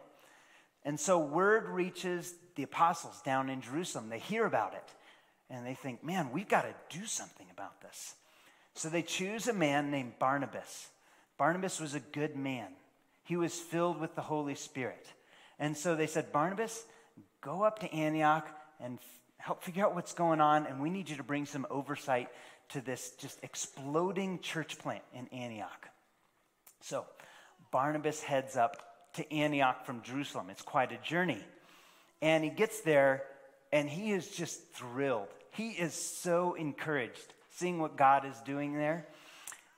[0.83, 4.09] And so word reaches the apostles down in Jerusalem.
[4.09, 4.93] They hear about it,
[5.49, 8.15] and they think, man, we've got to do something about this.
[8.73, 10.87] So they choose a man named Barnabas.
[11.37, 12.67] Barnabas was a good man,
[13.23, 15.05] he was filled with the Holy Spirit.
[15.59, 16.85] And so they said, Barnabas,
[17.41, 18.47] go up to Antioch
[18.79, 18.99] and
[19.37, 22.29] help figure out what's going on, and we need you to bring some oversight
[22.69, 25.87] to this just exploding church plant in Antioch.
[26.81, 27.05] So
[27.71, 28.77] Barnabas heads up
[29.13, 30.49] to Antioch from Jerusalem.
[30.49, 31.43] It's quite a journey.
[32.21, 33.23] And he gets there
[33.71, 35.27] and he is just thrilled.
[35.51, 39.07] He is so encouraged seeing what God is doing there.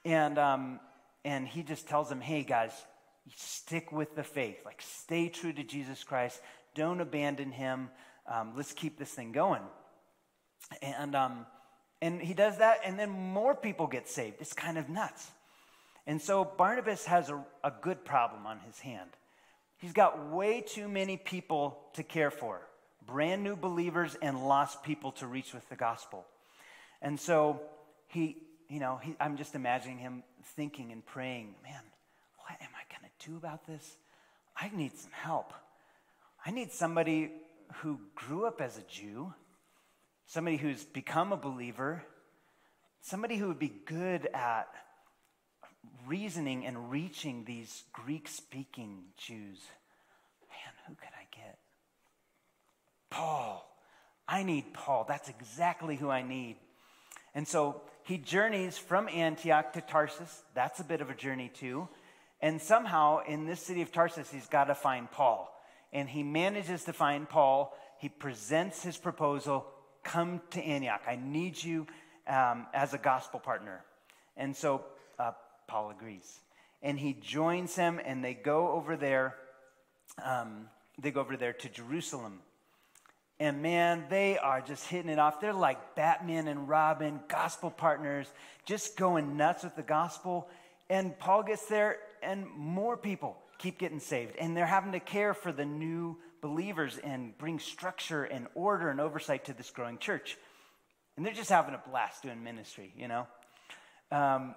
[0.04, 0.80] And, um,
[1.24, 2.72] and he just tells them, hey, guys,
[3.36, 4.58] stick with the faith.
[4.66, 6.42] Like, stay true to Jesus Christ.
[6.76, 7.90] Don't abandon him.
[8.28, 9.62] Um, let's keep this thing going.
[10.82, 11.46] And, um,
[12.02, 14.38] and he does that, and then more people get saved.
[14.40, 15.32] It's kind of nuts.
[16.08, 19.10] And so Barnabas has a, a good problem on his hand.
[19.78, 22.62] He's got way too many people to care for
[23.12, 26.26] brand new believers and lost people to reach with the gospel.
[27.02, 27.62] And so
[28.08, 28.38] he,
[28.70, 30.24] you know, he, I'm just imagining him
[30.56, 31.82] thinking and praying, man,
[32.38, 33.98] what am I going to do about this?
[34.56, 35.54] I need some help.
[36.46, 37.32] I need somebody
[37.78, 39.34] who grew up as a Jew,
[40.26, 42.04] somebody who's become a believer,
[43.02, 44.68] somebody who would be good at
[46.08, 49.60] reasoning and reaching these Greek speaking Jews.
[50.50, 51.19] Man, who could?
[53.10, 53.66] Paul.
[54.28, 55.06] I need Paul.
[55.08, 56.58] That's exactly who I need.
[57.34, 60.44] And so he journeys from Antioch to Tarsus.
[60.54, 61.88] That's a bit of a journey, too.
[62.42, 65.54] And somehow in this city of Tarsus, he's got to find Paul.
[65.92, 67.76] And he manages to find Paul.
[68.00, 69.66] He presents his proposal
[70.04, 71.02] come to Antioch.
[71.08, 71.86] I need you
[72.28, 73.84] um, as a gospel partner.
[74.38, 74.86] And so
[75.18, 75.32] uh,
[75.68, 76.40] Paul agrees.
[76.82, 79.36] And he joins him, and they go over there.
[80.24, 80.68] Um,
[80.98, 82.40] they go over there to Jerusalem.
[83.40, 85.40] And man, they are just hitting it off.
[85.40, 88.28] They're like Batman and Robin, gospel partners,
[88.66, 90.50] just going nuts with the gospel.
[90.90, 94.36] And Paul gets there, and more people keep getting saved.
[94.38, 99.00] And they're having to care for the new believers and bring structure and order and
[99.00, 100.38] oversight to this growing church.
[101.16, 103.28] And they're just having a blast doing ministry, you know?
[104.12, 104.56] Um,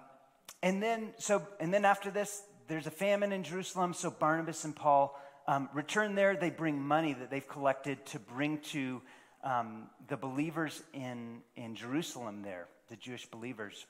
[0.61, 4.75] and then, so, and then after this, there's a famine in Jerusalem, so Barnabas and
[4.75, 6.35] Paul um, return there.
[6.35, 9.01] They bring money that they've collected to bring to
[9.43, 13.85] um, the believers in, in Jerusalem there, the Jewish believers.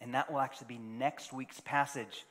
[0.00, 2.24] And that will actually be next week's passage.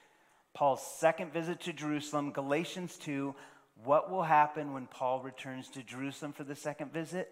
[0.54, 3.36] Paul's second visit to Jerusalem, Galatians 2.
[3.84, 7.32] What will happen when Paul returns to Jerusalem for the second visit?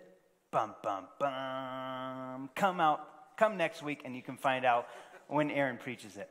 [0.51, 2.49] Bum, bum, bum.
[2.55, 3.01] Come out,
[3.37, 4.87] come next week, and you can find out
[5.27, 6.29] when Aaron preaches it.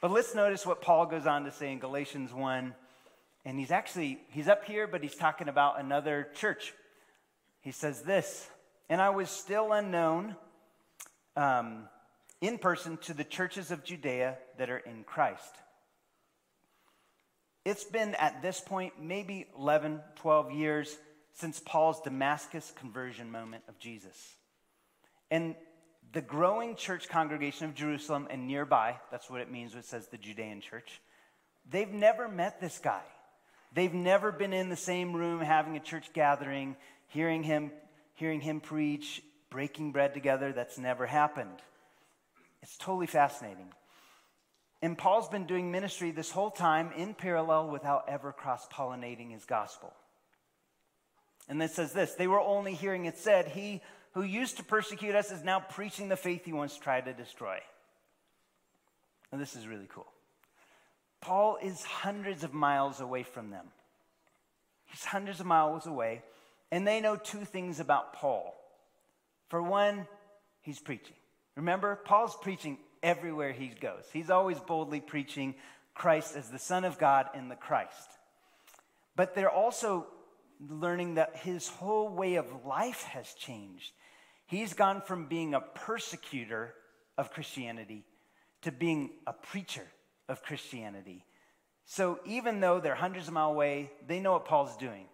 [0.00, 2.74] But let's notice what Paul goes on to say in Galatians 1.
[3.44, 6.74] And he's actually, he's up here, but he's talking about another church.
[7.60, 8.48] He says this,
[8.88, 10.36] and I was still unknown
[11.36, 11.88] um,
[12.40, 15.54] in person to the churches of Judea that are in Christ.
[17.64, 20.98] It's been at this point maybe 11, 12 years
[21.34, 24.34] since Paul's Damascus conversion moment of Jesus.
[25.30, 25.54] And
[26.12, 30.08] the growing church congregation of Jerusalem and nearby, that's what it means when it says
[30.08, 31.00] the Judean church,
[31.70, 33.02] they've never met this guy.
[33.72, 36.76] They've never been in the same room having a church gathering,
[37.08, 37.70] hearing him,
[38.14, 40.52] hearing him preach, breaking bread together.
[40.52, 41.58] That's never happened.
[42.62, 43.72] It's totally fascinating.
[44.82, 49.44] And Paul's been doing ministry this whole time in parallel without ever cross pollinating his
[49.44, 49.92] gospel.
[51.48, 53.82] And it says this they were only hearing it said, He
[54.14, 57.58] who used to persecute us is now preaching the faith he once tried to destroy.
[59.30, 60.10] And this is really cool.
[61.20, 63.66] Paul is hundreds of miles away from them.
[64.86, 66.22] He's hundreds of miles away,
[66.72, 68.54] and they know two things about Paul.
[69.48, 70.06] For one,
[70.62, 71.16] he's preaching.
[71.56, 74.04] Remember, Paul's preaching everywhere he goes.
[74.12, 75.54] He's always boldly preaching
[75.94, 78.08] Christ as the Son of God and the Christ.
[79.16, 80.06] But they're also
[80.68, 83.92] learning that his whole way of life has changed.
[84.46, 86.74] He's gone from being a persecutor
[87.16, 88.04] of Christianity
[88.62, 89.86] to being a preacher
[90.30, 91.26] of Christianity.
[91.84, 95.06] So even though they're hundreds of miles away, they know what Paul's doing.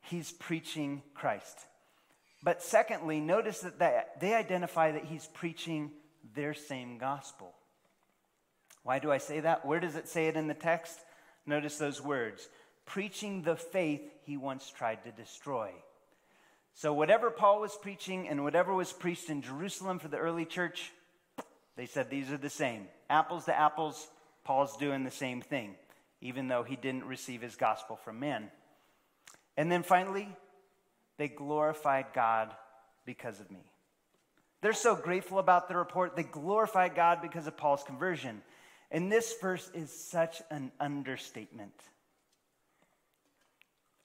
[0.00, 1.58] He's preaching Christ.
[2.42, 5.92] But secondly, notice that they identify that he's preaching
[6.34, 7.52] their same gospel.
[8.82, 9.64] Why do I say that?
[9.64, 10.98] Where does it say it in the text?
[11.46, 12.48] Notice those words
[12.84, 15.70] preaching the faith he once tried to destroy.
[16.74, 20.90] So, whatever Paul was preaching and whatever was preached in Jerusalem for the early church,
[21.76, 22.88] they said these are the same.
[23.10, 24.08] Apples to apples,
[24.44, 25.74] Paul's doing the same thing,
[26.20, 28.50] even though he didn't receive his gospel from men.
[29.56, 30.28] And then finally,
[31.18, 32.54] they glorified God
[33.04, 33.64] because of me.
[34.60, 36.16] They're so grateful about the report.
[36.16, 38.42] They glorified God because of Paul's conversion.
[38.90, 41.74] And this verse is such an understatement.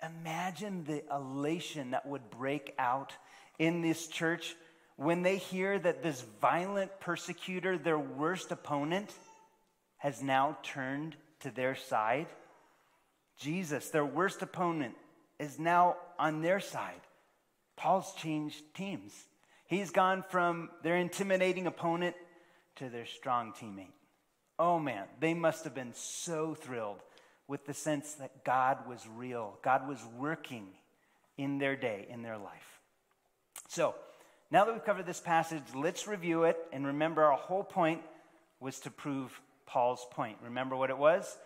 [0.03, 3.13] Imagine the elation that would break out
[3.59, 4.55] in this church
[4.95, 9.13] when they hear that this violent persecutor, their worst opponent,
[9.97, 12.27] has now turned to their side.
[13.37, 14.95] Jesus, their worst opponent,
[15.39, 17.01] is now on their side.
[17.75, 19.13] Paul's changed teams.
[19.67, 22.15] He's gone from their intimidating opponent
[22.77, 23.93] to their strong teammate.
[24.59, 26.99] Oh man, they must have been so thrilled
[27.47, 29.57] with the sense that God was real.
[29.61, 30.67] God was working
[31.37, 32.79] in their day, in their life.
[33.67, 33.95] So,
[34.49, 38.01] now that we've covered this passage, let's review it and remember our whole point
[38.59, 40.37] was to prove Paul's point.
[40.43, 41.37] Remember what it was?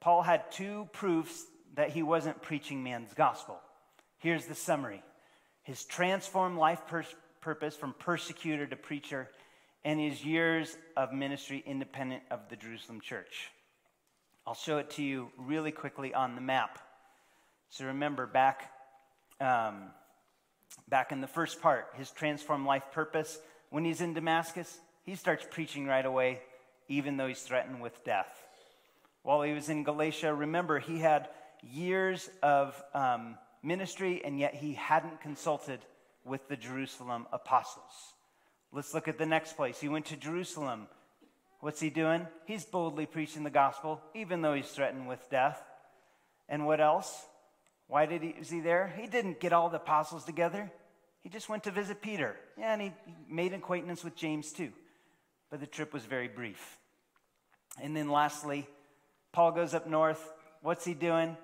[0.00, 3.58] Paul had two proofs that he wasn't preaching man's gospel.
[4.18, 5.02] Here's the summary
[5.62, 7.04] his transformed life pur-
[7.40, 9.28] purpose from persecutor to preacher,
[9.84, 13.50] and his years of ministry independent of the Jerusalem church.
[14.46, 16.78] I'll show it to you really quickly on the map.
[17.70, 18.72] So remember, back,
[19.40, 19.90] um,
[20.88, 23.38] back in the first part, his transformed life purpose,
[23.70, 26.40] when he's in Damascus, he starts preaching right away,
[26.88, 28.32] even though he's threatened with death.
[29.22, 31.28] While he was in Galatia, remember, he had
[31.62, 35.80] years of um, ministry, and yet he hadn't consulted
[36.24, 37.92] with the Jerusalem apostles.
[38.72, 39.80] Let's look at the next place.
[39.80, 40.88] He went to Jerusalem.
[41.60, 42.26] What's he doing?
[42.46, 45.60] He's boldly preaching the gospel, even though he's threatened with death.
[46.48, 47.26] And what else?
[47.88, 48.92] Why did he, is he there?
[49.00, 50.70] He didn't get all the apostles together.
[51.22, 52.36] He just went to visit Peter.
[52.56, 54.72] Yeah, and he, he made acquaintance with James too.
[55.50, 56.78] But the trip was very brief.
[57.82, 58.66] And then lastly,
[59.32, 60.22] Paul goes up north.
[60.62, 61.36] What's he doing?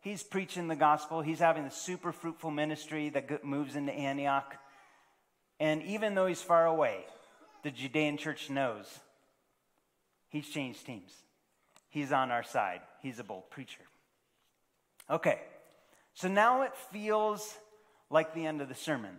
[0.00, 1.20] He's preaching the gospel.
[1.20, 4.56] He's having a super fruitful ministry that moves into Antioch.
[5.60, 7.04] And even though he's far away,
[7.62, 8.86] the Judean church knows
[10.32, 11.12] He's changed teams.
[11.90, 12.80] He's on our side.
[13.02, 13.82] He's a bold preacher.
[15.10, 15.40] Okay,
[16.14, 17.54] so now it feels
[18.08, 19.18] like the end of the sermon.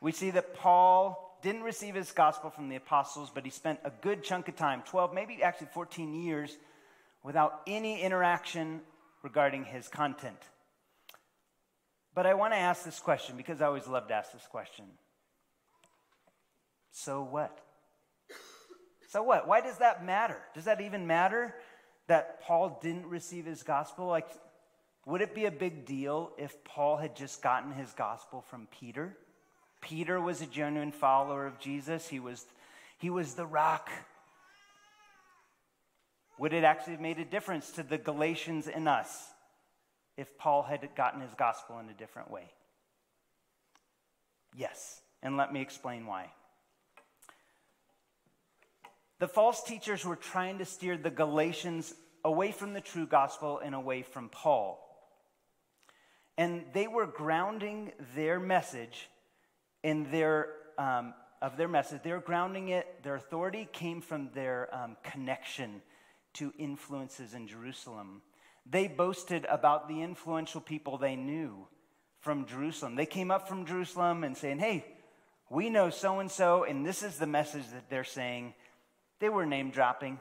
[0.00, 3.92] We see that Paul didn't receive his gospel from the apostles, but he spent a
[4.02, 6.58] good chunk of time 12, maybe actually 14 years
[7.22, 8.80] without any interaction
[9.22, 10.40] regarding his content.
[12.16, 14.86] But I want to ask this question because I always love to ask this question.
[16.90, 17.60] So what?
[19.10, 19.46] So what?
[19.46, 20.38] Why does that matter?
[20.52, 21.54] Does that even matter
[22.08, 24.08] that Paul didn't receive his gospel?
[24.08, 24.26] Like,
[25.04, 29.16] would it be a big deal if Paul had just gotten his gospel from Peter?
[29.86, 32.08] Peter was a genuine follower of Jesus.
[32.08, 32.44] He was,
[32.98, 33.88] he was the rock.
[36.40, 39.28] Would it actually have made a difference to the Galatians in us
[40.16, 42.50] if Paul had gotten his gospel in a different way?
[44.56, 45.00] Yes.
[45.22, 46.32] And let me explain why.
[49.20, 53.72] The false teachers were trying to steer the Galatians away from the true gospel and
[53.72, 54.82] away from Paul.
[56.36, 59.08] And they were grounding their message
[59.86, 64.68] in their, um, of their message, they were grounding it, their authority came from their
[64.74, 65.80] um, connection
[66.32, 68.20] to influences in Jerusalem.
[68.68, 71.68] They boasted about the influential people they knew
[72.18, 72.96] from Jerusalem.
[72.96, 74.84] They came up from Jerusalem and saying, hey,
[75.50, 78.54] we know so and so, and this is the message that they're saying
[79.20, 80.18] they were name dropping.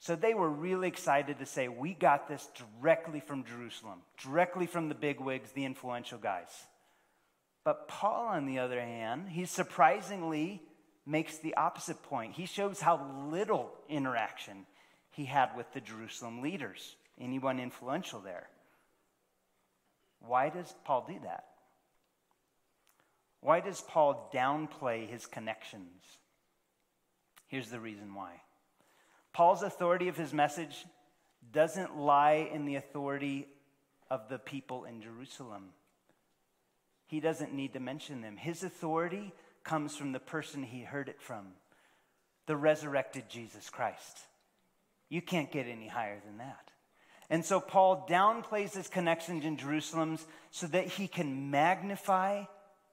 [0.00, 2.46] So they were really excited to say, We got this
[2.80, 6.50] directly from Jerusalem, directly from the bigwigs, the influential guys.
[7.66, 10.62] But Paul, on the other hand, he surprisingly
[11.04, 12.34] makes the opposite point.
[12.34, 14.66] He shows how little interaction
[15.10, 18.46] he had with the Jerusalem leaders, anyone influential there.
[20.20, 21.46] Why does Paul do that?
[23.40, 26.04] Why does Paul downplay his connections?
[27.48, 28.42] Here's the reason why
[29.32, 30.86] Paul's authority of his message
[31.52, 33.48] doesn't lie in the authority
[34.08, 35.70] of the people in Jerusalem.
[37.06, 38.36] He doesn't need to mention them.
[38.36, 39.32] His authority
[39.64, 41.46] comes from the person he heard it from
[42.46, 44.18] the resurrected Jesus Christ.
[45.08, 46.70] You can't get any higher than that.
[47.28, 50.18] And so Paul downplays his connections in Jerusalem
[50.52, 52.44] so that he can magnify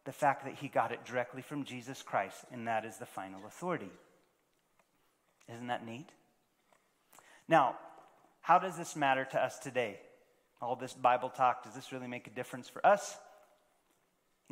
[0.05, 3.45] the fact that he got it directly from Jesus Christ, and that is the final
[3.45, 3.91] authority.
[5.53, 6.09] Isn't that neat?
[7.47, 7.77] Now,
[8.41, 9.99] how does this matter to us today?
[10.61, 13.15] All this Bible talk, does this really make a difference for us?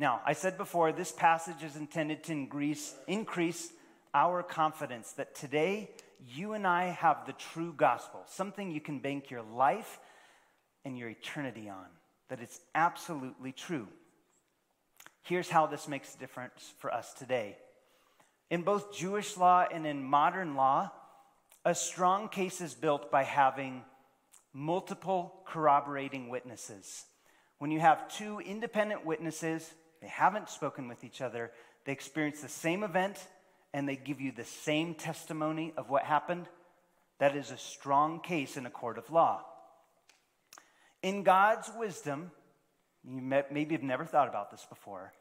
[0.02, 3.70] Now, I said before, this passage is intended to increase, increase
[4.12, 5.90] our confidence that today
[6.26, 10.00] you and I have the true gospel, something you can bank your life
[10.84, 11.86] and your eternity on,
[12.30, 13.86] that it's absolutely true.
[15.22, 17.56] Here's how this makes a difference for us today.
[18.50, 20.90] In both Jewish law and in modern law,
[21.64, 23.84] a strong case is built by having
[24.52, 27.04] multiple corroborating witnesses.
[27.60, 29.72] When you have two independent witnesses,
[30.02, 31.50] they haven't spoken with each other,
[31.86, 33.26] they experience the same event,
[33.72, 36.46] and they give you the same testimony of what happened,
[37.18, 39.44] that is a strong case in a court of law.
[41.02, 42.30] In God's wisdom,
[43.04, 45.12] You may, maybe have never thought about this before.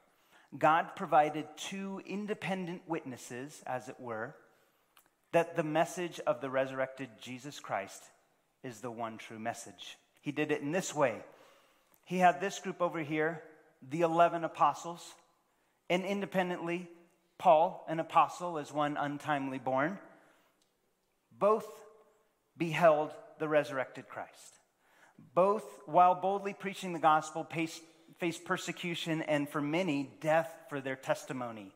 [0.58, 4.36] God provided two independent witnesses, as it were,
[5.32, 8.04] that the message of the resurrected Jesus Christ
[8.64, 9.98] is the one true message.
[10.22, 11.24] He did it in this way
[12.04, 13.42] He had this group over here,
[13.90, 15.04] the 11 apostles,
[15.90, 16.88] and independently,
[17.38, 19.98] Paul, an apostle, as one untimely born,
[21.38, 21.66] both
[22.58, 24.60] beheld the resurrected Christ.
[25.34, 27.48] Both, while boldly preaching the gospel,
[28.20, 31.74] faced persecution and for many, death for their testimony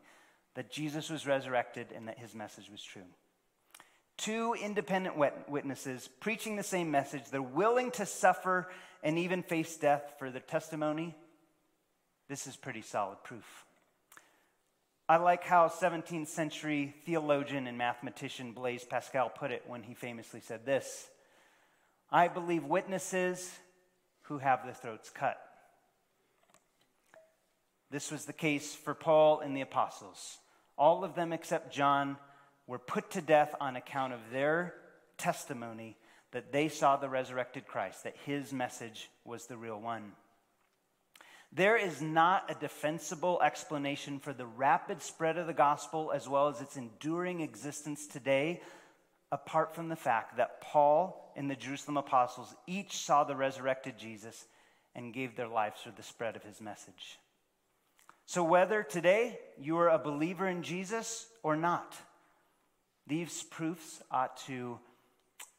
[0.53, 3.05] that Jesus was resurrected and that his message was true.
[4.17, 5.17] Two independent
[5.49, 7.23] witnesses preaching the same message.
[7.29, 8.69] They're willing to suffer
[9.03, 11.15] and even face death for their testimony.
[12.27, 13.65] This is pretty solid proof.
[15.07, 20.41] I like how 17th century theologian and mathematician Blaise Pascal put it when he famously
[20.41, 21.07] said this
[22.11, 23.51] I believe witnesses
[24.23, 25.39] who have their throats cut.
[27.91, 30.39] This was the case for Paul and the apostles.
[30.77, 32.17] All of them except John
[32.67, 34.73] were put to death on account of their
[35.17, 35.97] testimony
[36.31, 40.11] that they saw the resurrected Christ, that his message was the real one.
[41.51, 46.47] There is not a defensible explanation for the rapid spread of the gospel as well
[46.47, 48.61] as its enduring existence today,
[49.31, 54.47] apart from the fact that Paul and the Jerusalem apostles each saw the resurrected Jesus
[54.95, 57.19] and gave their lives for the spread of his message.
[58.25, 61.95] So, whether today you are a believer in Jesus or not,
[63.05, 64.79] these proofs ought to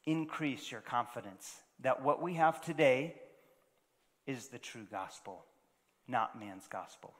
[0.04, 3.14] increase your confidence that what we have today
[4.26, 5.44] is the true gospel,
[6.08, 7.14] not man's gospel.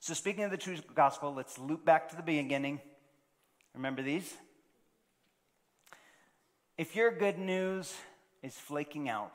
[0.00, 2.80] So, speaking of the true gospel, let's loop back to the beginning.
[3.74, 4.32] Remember these?
[6.78, 7.94] If your good news
[8.42, 9.34] is flaking out,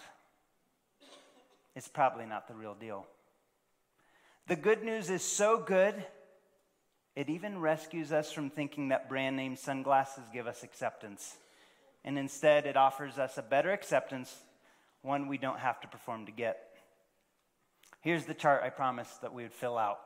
[1.76, 3.07] it's probably not the real deal.
[4.47, 6.05] The good news is so good,
[7.15, 11.38] it even rescues us from thinking that brand name sunglasses give us acceptance.
[12.03, 14.36] And instead, it offers us a better acceptance,
[15.01, 16.70] one we don't have to perform to get.
[18.02, 19.99] Here's the chart I promised that we would fill out.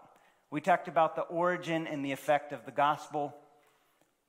[0.51, 3.33] We talked about the origin and the effect of the gospel.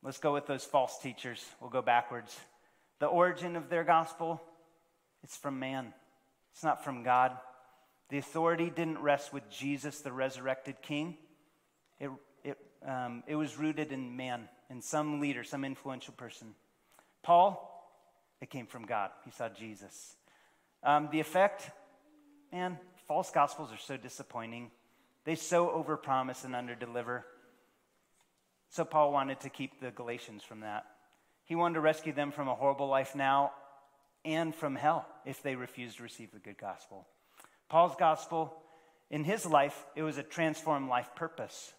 [0.02, 1.44] Let's go with those false teachers.
[1.60, 2.38] We'll go backwards.
[3.00, 4.40] The origin of their gospel,
[5.24, 5.92] it's from man,
[6.52, 7.36] it's not from God.
[8.08, 11.16] The authority didn't rest with Jesus, the resurrected king.
[11.98, 12.10] It,
[12.44, 12.56] it,
[12.86, 16.54] um, it was rooted in man, in some leader, some influential person.
[17.24, 17.72] Paul,
[18.40, 19.10] it came from God.
[19.24, 20.14] He saw Jesus.
[20.84, 21.68] Um, the effect,
[22.52, 24.70] man, false gospels are so disappointing.
[25.24, 27.22] They so overpromise and underdeliver.
[28.70, 30.86] So Paul wanted to keep the Galatians from that.
[31.44, 33.52] He wanted to rescue them from a horrible life now
[34.24, 37.06] and from hell if they refused to receive the good gospel.
[37.68, 38.56] Paul's gospel,
[39.10, 41.72] in his life, it was a transformed life purpose.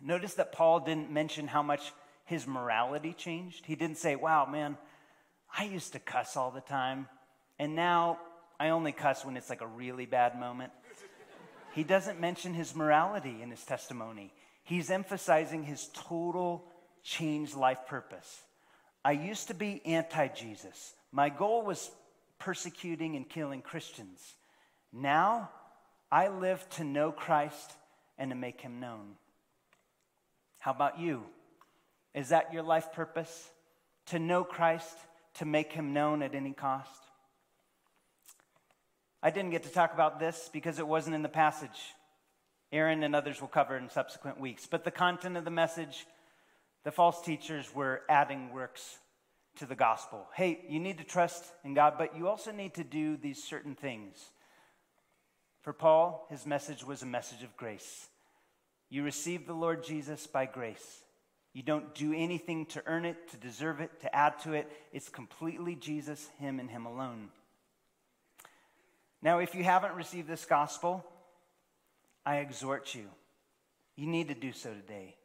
[0.00, 1.92] Notice that Paul didn't mention how much
[2.24, 3.66] his morality changed.
[3.66, 4.76] He didn't say, wow, man,
[5.56, 7.08] I used to cuss all the time,
[7.58, 8.18] and now
[8.62, 10.70] I only cuss when it's like a really bad moment.
[11.74, 14.32] he doesn't mention his morality in his testimony.
[14.62, 16.64] He's emphasizing his total
[17.02, 18.40] changed life purpose.
[19.04, 20.94] I used to be anti Jesus.
[21.10, 21.90] My goal was
[22.38, 24.20] persecuting and killing Christians.
[24.92, 25.50] Now
[26.12, 27.72] I live to know Christ
[28.16, 29.16] and to make him known.
[30.60, 31.24] How about you?
[32.14, 33.50] Is that your life purpose?
[34.06, 34.96] To know Christ,
[35.38, 37.02] to make him known at any cost?
[39.22, 41.94] I didn't get to talk about this because it wasn't in the passage.
[42.72, 44.66] Aaron and others will cover in subsequent weeks.
[44.66, 46.06] But the content of the message,
[46.84, 48.98] the false teachers were adding works
[49.58, 50.26] to the gospel.
[50.34, 53.74] Hey, you need to trust in God, but you also need to do these certain
[53.74, 54.16] things.
[55.60, 58.08] For Paul, his message was a message of grace.
[58.90, 61.04] You receive the Lord Jesus by grace.
[61.52, 64.70] You don't do anything to earn it, to deserve it, to add to it.
[64.92, 67.28] It's completely Jesus, Him, and Him alone.
[69.22, 71.04] Now, if you haven't received this gospel,
[72.26, 73.04] I exhort you.
[73.96, 75.16] You need to do so today.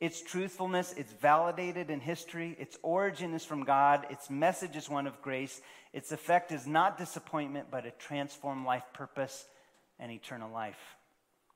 [0.00, 2.56] Its truthfulness, it's validated in history.
[2.58, 4.06] Its origin is from God.
[4.10, 5.60] Its message is one of grace.
[5.92, 9.46] Its effect is not disappointment, but a transformed life purpose
[9.98, 10.96] and eternal life.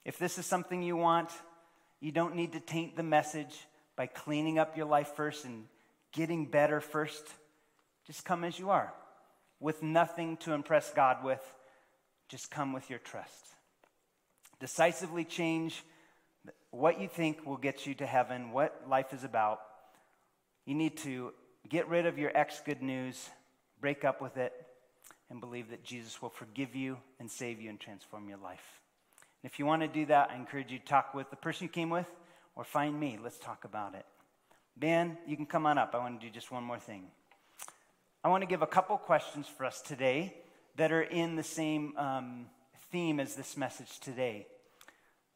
[0.05, 1.31] If this is something you want,
[2.01, 3.55] you don't need to taint the message
[3.97, 5.65] by cleaning up your life first and
[6.13, 7.27] getting better first.
[8.07, 8.93] Just come as you are,
[9.61, 11.43] with nothing to impress God with.
[12.31, 13.45] Just come with your trust.
[14.61, 15.83] Decisively change
[16.71, 19.61] what you think will get you to heaven, what life is about.
[20.65, 21.33] You need to
[21.69, 23.29] get rid of your ex good news,
[23.81, 24.53] break up with it,
[25.29, 28.81] and believe that Jesus will forgive you and save you and transform your life.
[29.43, 31.65] And if you want to do that, I encourage you to talk with the person
[31.65, 32.07] you came with
[32.55, 33.19] or find me.
[33.21, 34.07] Let's talk about it.
[34.77, 35.97] Ben, you can come on up.
[35.97, 37.07] I want to do just one more thing.
[38.23, 40.37] I want to give a couple questions for us today
[40.77, 42.47] that are in the same um,
[42.91, 44.47] theme as this message today.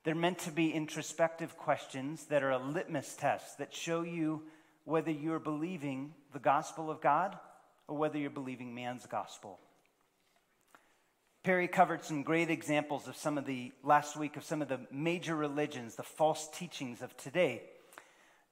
[0.05, 4.43] They're meant to be introspective questions that are a litmus test that show you
[4.85, 7.39] whether you're believing the gospel of God
[7.89, 9.59] or whether you're believing man's gospel.
[11.43, 14.81] Perry covered some great examples of some of the last week of some of the
[14.91, 17.63] major religions, the false teachings of today.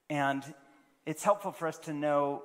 [0.09, 0.43] And
[1.05, 2.43] it's helpful for us to know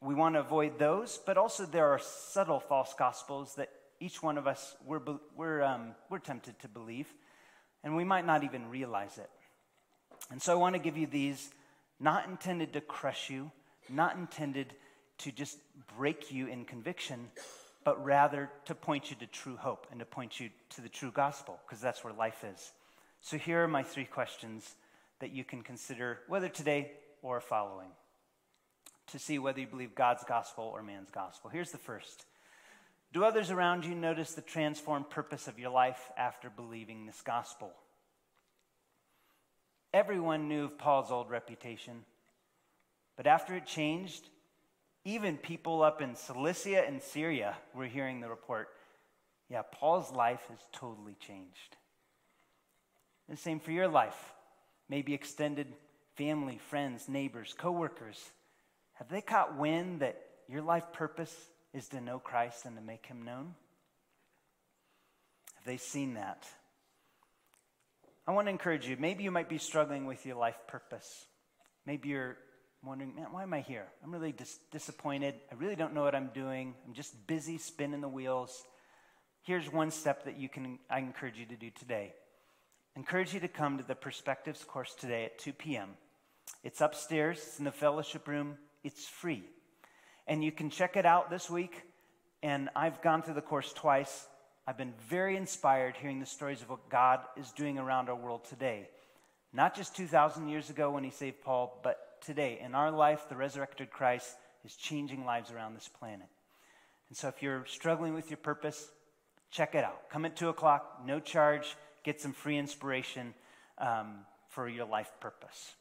[0.00, 3.68] we want to avoid those, but also there are subtle false gospels that
[4.00, 5.00] each one of us we're,
[5.36, 7.06] we're, um, we're tempted to believe,
[7.84, 9.30] and we might not even realize it.
[10.30, 11.50] And so I want to give you these,
[11.98, 13.50] not intended to crush you,
[13.88, 14.74] not intended
[15.18, 15.58] to just
[15.98, 17.28] break you in conviction,
[17.84, 21.10] but rather to point you to true hope and to point you to the true
[21.10, 22.72] gospel, because that's where life is.
[23.20, 24.74] So here are my three questions
[25.18, 26.92] that you can consider, whether today
[27.22, 27.88] or following,
[29.12, 31.50] to see whether you believe God's gospel or man's gospel.
[31.50, 32.24] Here's the first
[33.12, 37.72] Do others around you notice the transformed purpose of your life after believing this gospel?
[39.92, 42.04] Everyone knew of Paul's old reputation,
[43.16, 44.28] but after it changed,
[45.04, 48.68] even people up in Cilicia and Syria were hearing the report.
[49.48, 51.76] Yeah, Paul's life has totally changed.
[53.28, 54.32] The same for your life.
[54.88, 55.68] Maybe extended
[56.16, 58.30] family, friends, neighbors, coworkers.
[59.00, 61.34] Have they caught wind that your life purpose
[61.72, 63.54] is to know Christ and to make him known?
[65.56, 66.46] Have they seen that?
[68.28, 68.98] I want to encourage you.
[68.98, 71.24] Maybe you might be struggling with your life purpose.
[71.86, 72.36] Maybe you're
[72.84, 73.86] wondering, man, why am I here?
[74.04, 75.34] I'm really dis- disappointed.
[75.50, 76.74] I really don't know what I'm doing.
[76.86, 78.62] I'm just busy spinning the wheels.
[79.42, 82.12] Here's one step that you can I encourage you to do today.
[82.94, 85.88] I encourage you to come to the Perspectives course today at 2 p.m.
[86.62, 89.44] It's upstairs, it's in the fellowship room, it's free.
[90.26, 91.82] And you can check it out this week.
[92.42, 94.26] And I've gone through the course twice.
[94.66, 98.44] I've been very inspired hearing the stories of what God is doing around our world
[98.44, 98.88] today.
[99.52, 103.36] Not just 2,000 years ago when he saved Paul, but today, in our life, the
[103.36, 106.28] resurrected Christ is changing lives around this planet.
[107.08, 108.88] And so if you're struggling with your purpose,
[109.50, 110.08] check it out.
[110.10, 113.34] Come at 2 o'clock, no charge, get some free inspiration
[113.78, 115.72] um, for your life purpose.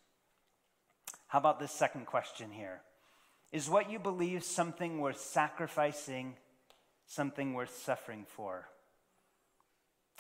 [1.28, 2.82] How about this second question here?
[3.52, 6.36] Is what you believe something worth sacrificing,
[7.08, 8.68] something worth suffering for?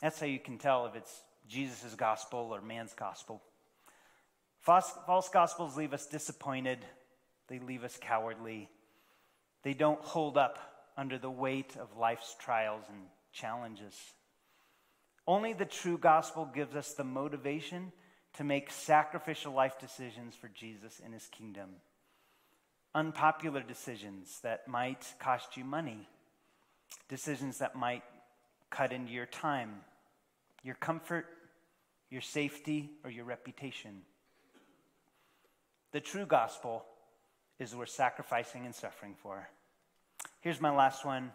[0.01, 3.41] That's how you can tell if it's Jesus' gospel or man's gospel.
[4.61, 6.79] False, false gospels leave us disappointed,
[7.47, 8.69] they leave us cowardly.
[9.63, 12.99] They don't hold up under the weight of life's trials and
[13.33, 13.95] challenges.
[15.27, 17.91] Only the true gospel gives us the motivation
[18.33, 21.69] to make sacrificial life decisions for Jesus and his kingdom.
[22.95, 26.07] Unpopular decisions that might cost you money,
[27.07, 28.03] decisions that might
[28.69, 29.81] cut into your time,
[30.63, 31.25] your comfort,
[32.09, 34.01] your safety, or your reputation.
[35.91, 36.85] The true gospel
[37.59, 39.49] is worth sacrificing and suffering for.
[40.41, 41.31] Here's my last one.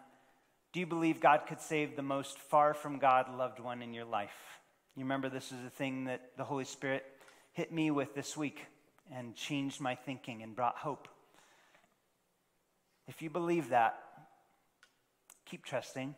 [0.73, 4.05] Do you believe God could save the most far from God loved one in your
[4.05, 4.59] life?
[4.95, 7.05] You remember this is a thing that the Holy Spirit
[7.53, 8.65] hit me with this week
[9.13, 11.07] and changed my thinking and brought hope.
[13.07, 13.99] If you believe that,
[15.45, 16.15] keep trusting,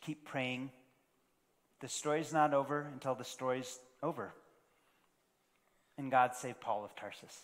[0.00, 0.70] keep praying.
[1.80, 4.32] The story's not over until the story's over
[5.98, 7.42] and God saved Paul of Tarsus.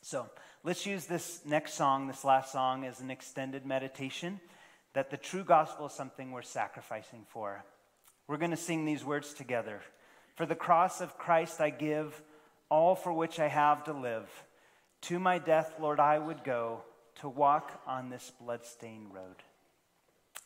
[0.00, 0.26] So
[0.64, 4.40] let's use this next song, this last song, as an extended meditation
[4.94, 7.64] that the true gospel is something we're sacrificing for.
[8.26, 9.80] We're going to sing these words together.
[10.36, 12.20] For the cross of Christ I give,
[12.68, 14.28] all for which I have to live.
[15.02, 16.82] To my death, Lord, I would go
[17.16, 19.36] to walk on this bloodstained road.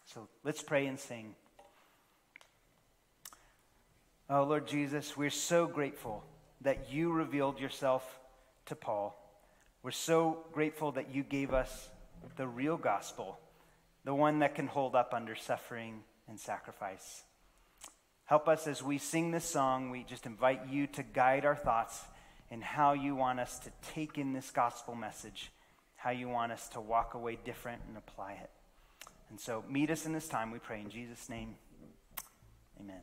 [0.07, 1.35] So let's pray and sing.
[4.31, 6.25] Oh, Lord Jesus, we're so grateful
[6.63, 8.19] that you revealed yourself
[8.67, 9.15] to Paul.
[9.83, 11.89] We're so grateful that you gave us
[12.37, 13.39] the real gospel,
[14.05, 17.23] the one that can hold up under suffering and sacrifice.
[18.25, 19.91] Help us as we sing this song.
[19.91, 22.03] We just invite you to guide our thoughts
[22.51, 25.51] in how you want us to take in this gospel message,
[25.97, 28.51] how you want us to walk away different and apply it.
[29.31, 31.57] And so, meet us in this time, we pray in Jesus' name.
[32.81, 33.01] Amen.